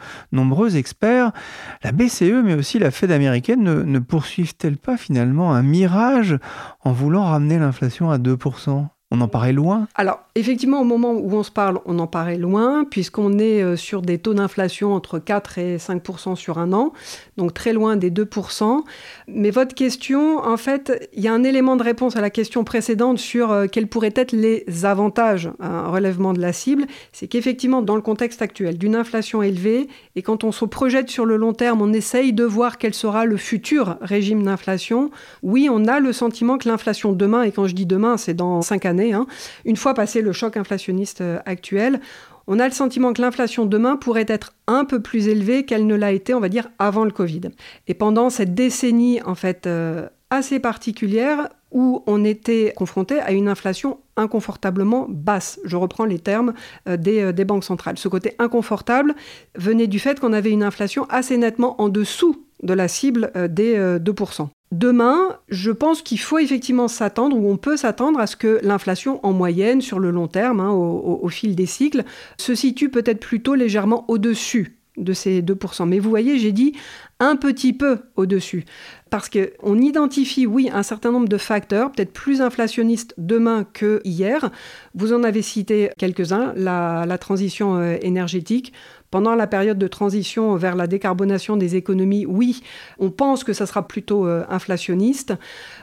experts, 0.77 1.33
la 1.83 1.93
BCE 1.93 2.43
mais 2.45 2.55
aussi 2.55 2.79
la 2.79 2.91
Fed 2.91 3.11
américaine 3.11 3.63
ne, 3.63 3.99
poursuivent-elles 3.99 4.79
pas 4.79 4.97
finalement 4.97 5.55
un 5.55 5.63
mirage 5.63 6.39
en 6.85 6.93
voulant 6.93 7.25
ramener 7.25 7.59
l'inflation 7.59 8.11
à 8.11 8.19
2% 8.19 8.87
on 9.13 9.21
en 9.21 9.29
paraît 9.29 9.53
loin 9.53 9.87
Alors, 9.95 10.21
effectivement, 10.35 10.81
au 10.81 10.85
moment 10.85 11.13
où 11.13 11.33
on 11.33 11.45
se 11.45 11.53
parle, 11.53 11.79
on 11.87 12.01
en 12.01 12.09
paraît 12.09 12.39
loin, 12.39 12.85
puisqu'on 12.85 13.39
est 13.39 13.63
euh, 13.63 13.77
sur 13.77 14.03
des 14.03 14.19
taux 14.19 14.35
d'inflation 14.35 14.95
entre 14.95 15.21
4 15.21 15.59
et 15.59 15.79
5 15.79 16.03
sur 16.35 16.59
un 16.59 16.73
an, 16.73 16.93
donc 17.37 17.55
très 17.55 17.73
loin 17.73 17.95
des 17.95 18.11
2 18.11 18.29
Mais 19.29 19.51
votre 19.51 19.77
question, 19.77 20.39
en 20.45 20.57
fait, 20.57 21.09
il 21.13 21.23
y 21.23 21.29
a 21.29 21.33
un 21.33 21.45
élément 21.45 21.77
de 21.77 21.85
réponse 21.85 22.17
à 22.17 22.21
la 22.21 22.31
question 22.31 22.65
précédente 22.65 23.19
sur 23.19 23.53
euh, 23.53 23.67
quels 23.71 23.87
pourraient 23.87 24.13
être 24.17 24.33
les 24.33 24.65
avantages 24.85 25.51
un 25.61 25.87
relèvement 25.87 26.33
de 26.33 26.41
la 26.41 26.53
cible. 26.53 26.87
C'est 27.13 27.29
qu'effectivement, 27.29 27.83
dans 27.83 27.95
le 27.95 28.03
contexte 28.03 28.43
actuel 28.43 28.77
d'une 28.77 28.97
inflation 28.97 29.41
élevée, 29.41 29.89
et 30.17 30.23
quand 30.23 30.43
on 30.43 30.51
se 30.51 30.65
projette 30.65 31.11
sur 31.11 31.27
le 31.27 31.37
long 31.37 31.53
terme, 31.53 31.81
on 31.81 31.93
essaye 31.93 32.33
de 32.33 32.45
voir 32.45 32.77
quel 32.77 32.93
sera 32.93 33.25
le 33.25 33.37
futur 33.37 33.99
régime 34.01 34.43
d'inflation. 34.43 35.11
Oui, 35.45 35.69
on 35.71 35.85
a 35.85 36.01
le 36.01 36.13
sentiment 36.13 36.59
que 36.59 36.69
l'inflation 36.69 37.13
demain, 37.13 37.45
et 37.45 37.53
quand 37.53 37.69
je 37.69 37.75
dis 37.75 37.87
demain, 37.87 38.17
c'est 38.17 38.35
dans 38.35 38.63
5 38.63 38.85
années, 38.85 38.96
Hein. 39.01 39.27
Une 39.65 39.77
fois 39.77 39.95
passé 39.95 40.23
le 40.23 40.33
choc 40.33 40.57
inflationniste 40.57 41.21
euh, 41.21 41.39
actuel, 41.47 42.01
on 42.47 42.59
a 42.59 42.67
le 42.67 42.73
sentiment 42.73 43.13
que 43.13 43.23
l'inflation 43.23 43.67
demain 43.67 43.97
pourrait 43.97 44.27
être 44.29 44.55
un 44.67 44.85
peu 44.85 45.01
plus 45.01 45.29
élevée 45.29 45.65
qu'elle 45.65 45.87
ne 45.87 45.95
l'a 45.95 46.13
été, 46.13 46.33
on 46.35 46.41
va 46.41 46.49
dire, 46.49 46.69
avant 46.79 47.05
le 47.05 47.11
Covid. 47.11 47.43
Et 47.89 47.95
pendant 47.95 48.31
cette 48.31 48.55
décennie, 48.55 49.21
en 49.25 49.35
fait, 49.35 49.67
euh, 49.67 50.09
assez 50.31 50.61
particulière 50.61 51.49
où 51.73 52.05
on 52.07 52.25
était 52.25 52.73
confronté 52.77 53.19
à 53.19 53.33
une 53.33 53.49
inflation 53.49 53.99
inconfortablement 54.17 55.07
basse. 55.09 55.59
Je 55.65 55.77
reprends 55.77 56.05
les 56.05 56.21
termes 56.21 56.55
euh, 56.89 56.97
des, 56.97 57.33
des 57.33 57.45
banques 57.45 57.65
centrales. 57.65 57.99
Ce 57.99 58.09
côté 58.09 58.35
inconfortable 58.39 59.15
venait 59.57 59.89
du 59.89 59.99
fait 59.99 60.21
qu'on 60.21 60.33
avait 60.33 60.53
une 60.53 60.63
inflation 60.63 61.05
assez 61.11 61.37
nettement 61.37 61.81
en 61.81 61.89
dessous 61.89 62.46
de 62.63 62.73
la 62.73 62.89
cible 62.89 63.31
des 63.49 63.77
2%. 63.77 64.49
Demain, 64.73 65.39
je 65.49 65.71
pense 65.71 66.03
qu'il 66.03 66.19
faut 66.19 66.39
effectivement 66.39 66.89
s'attendre, 66.89 67.37
ou 67.37 67.49
on 67.49 67.57
peut 67.57 67.77
s'attendre 67.77 68.19
à 68.19 68.27
ce 68.27 68.35
que 68.35 68.59
l'inflation 68.63 69.25
en 69.25 69.33
moyenne, 69.33 69.81
sur 69.81 70.01
le 70.01 70.11
long 70.11 70.27
terme, 70.27 70.61
hein, 70.61 70.71
au, 70.71 71.29
fil 71.29 71.55
des 71.55 71.67
cycles, 71.67 72.03
se 72.37 72.55
situe 72.55 72.89
peut-être 72.89 73.21
plutôt 73.21 73.55
légèrement 73.55 74.05
au-dessus 74.09 74.77
de 74.97 75.13
ces 75.13 75.41
2%. 75.41 75.87
Mais 75.87 75.99
vous 75.99 76.11
voyez, 76.11 76.39
j'ai 76.39 76.53
dit 76.53 76.73
un 77.21 77.37
petit 77.37 77.73
peu 77.73 77.99
au-dessus. 78.17 78.65
Parce 79.09 79.31
qu'on 79.31 79.79
identifie, 79.79 80.47
oui, 80.47 80.69
un 80.73 80.83
certain 80.83 81.13
nombre 81.13 81.29
de 81.29 81.39
facteurs, 81.39 81.93
peut-être 81.93 82.13
plus 82.13 82.41
inflationnistes 82.43 83.15
demain 83.19 83.65
que 83.73 84.01
hier. 84.05 84.51
Vous 84.95 85.13
en 85.13 85.23
avez 85.23 85.43
cité 85.43 85.91
quelques-uns, 85.97 86.53
la, 86.57 87.19
transition 87.19 87.77
euh, 87.77 87.97
énergétique. 88.03 88.73
Pendant 89.11 89.35
la 89.35 89.47
période 89.47 89.79
de 89.79 89.87
transition 89.87 90.57
vers 90.57 90.75
la 90.75 90.87
décarbonation 90.87 91.57
des 91.57 91.77
économies, 91.77 92.27
oui, 92.27 92.63
on 92.99 93.11
pense 93.11 93.45
que 93.45 93.53
ça 93.53 93.67
sera 93.67 93.87
plutôt 93.87 94.27
euh, 94.27 94.45
inflationniste. 94.49 95.35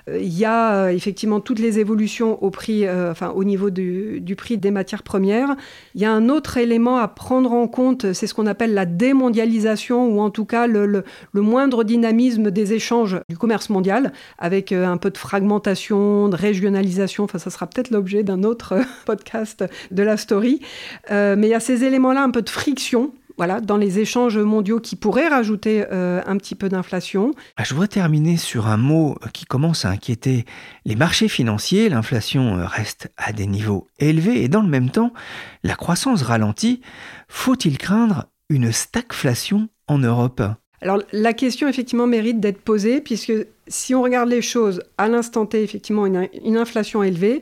Euh, 0.10 0.20
il 0.20 0.38
y 0.38 0.46
a 0.46 0.76
euh, 0.76 0.88
effectivement 0.90 1.40
toutes 1.40 1.60
les 1.60 1.80
évolutions 1.80 2.44
au 2.44 2.50
prix, 2.50 2.90
enfin 2.90 3.30
au 3.30 3.44
niveau 3.44 3.70
du, 3.70 4.22
prix 4.38 4.58
des 4.58 4.72
matières 4.72 5.04
premières. 5.04 5.56
Il 5.96 6.02
y 6.02 6.06
a 6.06 6.12
un 6.12 6.28
autre 6.28 6.58
élément 6.58 6.98
à 6.98 7.08
prendre 7.08 7.54
en 7.54 7.68
compte, 7.68 8.12
c'est 8.14 8.28
ce 8.28 8.34
qu'on 8.34 8.48
appelle 8.48 8.74
la 8.74 8.86
démondialisation 8.86 10.08
ou 10.08 10.20
en 10.20 10.30
tout 10.30 10.46
cas 10.46 10.68
le, 10.68 11.04
moindre 11.34 11.84
dynamisme 11.84 12.52
des 12.52 12.74
échanges 12.74 13.20
du 13.30 13.38
commerce 13.38 13.70
mondial, 13.70 14.12
avec 14.38 14.72
un 14.72 14.98
peu 14.98 15.12
de 15.12 15.18
fragmentation, 15.18 16.30
de 16.30 16.36
régionalisation. 16.36 17.26
Enfin, 17.26 17.38
ça 17.38 17.50
sera 17.50 17.68
peut-être 17.68 17.92
l'objet 17.92 18.24
d'un 18.24 18.44
autre 18.44 18.76
podcast 19.06 19.64
de 19.92 20.04
la 20.04 20.18
story. 20.18 20.62
mais 21.10 21.36
il 21.44 21.50
y 21.50 21.54
a 21.54 21.60
ces 21.60 21.84
éléments-là, 21.84 22.24
un 22.24 22.32
peu 22.32 22.42
de 22.42 22.50
friction 22.50 23.14
voilà, 23.38 23.62
dans 23.62 23.78
les 23.78 24.00
échanges 24.00 24.38
mondiaux 24.38 24.80
qui 24.80 24.96
pourraient 24.96 25.28
rajouter 25.28 25.86
euh, 25.92 26.22
un 26.26 26.38
petit 26.38 26.56
peu 26.56 26.70
d'inflation. 26.70 27.32
Ah, 27.58 27.64
je 27.64 27.74
voudrais 27.74 27.88
terminer 27.88 28.38
sur 28.38 28.68
un 28.68 28.78
mot 28.78 29.16
qui 29.34 29.46
commence 29.46 29.86
à 29.86 29.90
inquiéter 29.90 30.46
les 30.86 30.96
marchés 30.96 31.28
financiers. 31.28 31.90
L'inflation 31.90 32.58
euh, 32.58 32.66
reste 32.66 33.12
à 33.18 33.34
des 33.34 33.48
niveaux 33.48 33.88
élevés 34.00 34.44
et 34.44 34.48
dans 34.48 34.62
le 34.62 34.70
même 34.70 34.90
temps, 34.90 35.14
la 35.64 35.76
croissance 35.76 36.22
ralentit. 36.22 36.82
Faut-il 37.28 37.78
craindre 37.78 38.26
une 38.50 38.72
stagflation 38.72 39.70
en 39.88 39.98
Europe? 39.98 40.42
Alors 40.82 41.02
la 41.14 41.34
question 41.34 41.68
effectivement 41.68 42.08
mérite 42.08 42.40
d'être 42.40 42.62
posée 42.62 43.00
puisque 43.00 43.34
si 43.68 43.96
on 43.96 44.02
regarde 44.02 44.30
les 44.30 44.42
choses 44.42 44.84
à 44.98 45.08
l'instant 45.08 45.46
T, 45.46 45.64
effectivement 45.64 46.06
une 46.06 46.58
inflation 46.58 47.04
élevée, 47.04 47.42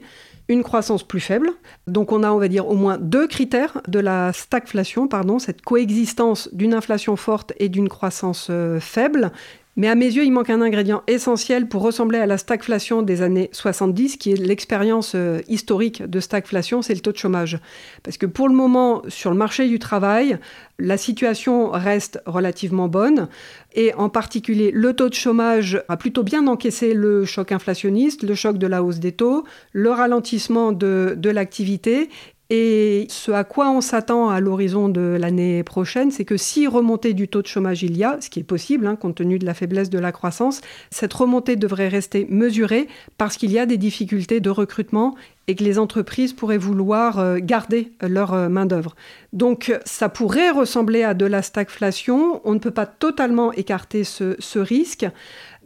une 0.51 0.63
croissance 0.63 1.03
plus 1.03 1.19
faible. 1.19 1.51
Donc 1.87 2.11
on 2.11 2.23
a, 2.23 2.31
on 2.31 2.37
va 2.37 2.47
dire, 2.47 2.67
au 2.67 2.75
moins 2.75 2.97
deux 2.97 3.27
critères 3.27 3.81
de 3.87 3.99
la 3.99 4.33
stagflation, 4.33 5.07
pardon, 5.07 5.39
cette 5.39 5.61
coexistence 5.61 6.49
d'une 6.53 6.73
inflation 6.73 7.15
forte 7.15 7.53
et 7.57 7.69
d'une 7.69 7.89
croissance 7.89 8.47
euh, 8.49 8.79
faible. 8.79 9.31
Mais 9.77 9.87
à 9.87 9.95
mes 9.95 10.05
yeux, 10.05 10.25
il 10.25 10.31
manque 10.31 10.49
un 10.49 10.61
ingrédient 10.61 11.01
essentiel 11.07 11.69
pour 11.69 11.81
ressembler 11.81 12.19
à 12.19 12.25
la 12.25 12.37
stagflation 12.37 13.01
des 13.03 13.21
années 13.21 13.49
70, 13.53 14.17
qui 14.17 14.31
est 14.31 14.35
l'expérience 14.35 15.13
euh, 15.15 15.39
historique 15.47 16.03
de 16.03 16.19
stagflation, 16.19 16.81
c'est 16.81 16.93
le 16.93 16.99
taux 16.99 17.13
de 17.13 17.17
chômage. 17.17 17.57
Parce 18.03 18.17
que 18.17 18.25
pour 18.25 18.49
le 18.49 18.53
moment, 18.53 19.01
sur 19.07 19.31
le 19.31 19.37
marché 19.37 19.69
du 19.69 19.79
travail, 19.79 20.39
la 20.77 20.97
situation 20.97 21.69
reste 21.69 22.21
relativement 22.25 22.89
bonne. 22.89 23.29
Et 23.73 23.93
en 23.93 24.09
particulier, 24.09 24.71
le 24.73 24.93
taux 24.93 25.07
de 25.07 25.13
chômage 25.13 25.81
a 25.87 25.95
plutôt 25.95 26.23
bien 26.23 26.47
encaissé 26.47 26.93
le 26.93 27.23
choc 27.23 27.53
inflationniste, 27.53 28.23
le 28.23 28.35
choc 28.35 28.57
de 28.57 28.67
la 28.67 28.83
hausse 28.83 28.99
des 28.99 29.13
taux, 29.13 29.45
le 29.71 29.91
ralentissement 29.91 30.73
de, 30.73 31.13
de 31.17 31.29
l'activité 31.29 32.09
et 32.53 33.05
ce 33.07 33.31
à 33.31 33.45
quoi 33.45 33.71
on 33.71 33.79
s'attend 33.79 34.29
à 34.29 34.41
l'horizon 34.41 34.89
de 34.89 35.15
l'année 35.17 35.63
prochaine, 35.63 36.11
c'est 36.11 36.25
que 36.25 36.35
si 36.35 36.67
remontée 36.67 37.13
du 37.13 37.29
taux 37.29 37.41
de 37.41 37.47
chômage 37.47 37.81
il 37.81 37.95
y 37.95 38.03
a, 38.03 38.17
ce 38.19 38.29
qui 38.29 38.41
est 38.41 38.43
possible 38.43 38.87
hein, 38.87 38.97
compte 38.97 39.15
tenu 39.15 39.39
de 39.39 39.45
la 39.45 39.53
faiblesse 39.53 39.89
de 39.89 39.97
la 39.97 40.11
croissance, 40.11 40.59
cette 40.89 41.13
remontée 41.13 41.55
devrait 41.55 41.87
rester 41.87 42.27
mesurée 42.29 42.89
parce 43.17 43.37
qu'il 43.37 43.51
y 43.51 43.57
a 43.57 43.65
des 43.65 43.77
difficultés 43.77 44.41
de 44.41 44.49
recrutement 44.49 45.15
et 45.47 45.55
que 45.55 45.63
les 45.63 45.79
entreprises 45.79 46.33
pourraient 46.33 46.57
vouloir 46.57 47.19
euh, 47.19 47.37
garder 47.41 47.93
leur 48.01 48.33
euh, 48.33 48.49
main-d'œuvre. 48.49 48.97
Donc 49.31 49.73
ça 49.85 50.09
pourrait 50.09 50.49
ressembler 50.49 51.03
à 51.03 51.13
de 51.13 51.25
la 51.25 51.43
stagflation. 51.43 52.41
On 52.43 52.51
ne 52.51 52.59
peut 52.59 52.71
pas 52.71 52.85
totalement 52.85 53.53
écarter 53.53 54.03
ce, 54.03 54.35
ce 54.39 54.59
risque. 54.59 55.05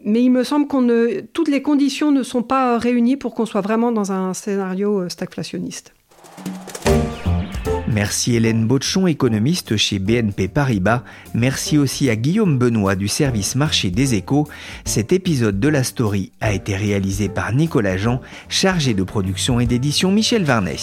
Mais 0.03 0.21
il 0.21 0.29
me 0.29 0.43
semble 0.43 0.67
que 0.67 1.21
toutes 1.21 1.47
les 1.47 1.63
conditions 1.63 2.11
ne 2.11 2.21
sont 2.21 2.43
pas 2.43 2.77
réunies 2.77 3.17
pour 3.17 3.33
qu'on 3.33 3.47
soit 3.47 3.61
vraiment 3.61 3.91
dans 3.91 4.11
un 4.11 4.35
scénario 4.35 4.99
euh, 4.99 5.09
stagflationniste. 5.09 5.91
Merci 7.95 8.35
Hélène 8.35 8.67
Botchon, 8.67 9.07
économiste 9.07 9.77
chez 9.77 9.99
BNP 9.99 10.49
Paribas. 10.49 11.03
Merci 11.33 11.77
aussi 11.77 12.09
à 12.09 12.17
Guillaume 12.17 12.57
Benoît 12.57 12.95
du 12.95 13.07
service 13.07 13.55
marché 13.55 13.89
des 13.89 14.15
échos. 14.15 14.49
Cet 14.83 15.13
épisode 15.13 15.61
de 15.61 15.69
la 15.69 15.81
story 15.85 16.33
a 16.41 16.51
été 16.51 16.75
réalisé 16.75 17.29
par 17.29 17.53
Nicolas 17.53 17.95
Jean, 17.95 18.19
chargé 18.49 18.93
de 18.93 19.03
production 19.03 19.61
et 19.61 19.65
d'édition 19.65 20.11
Michel 20.11 20.43
Varnet. 20.43 20.75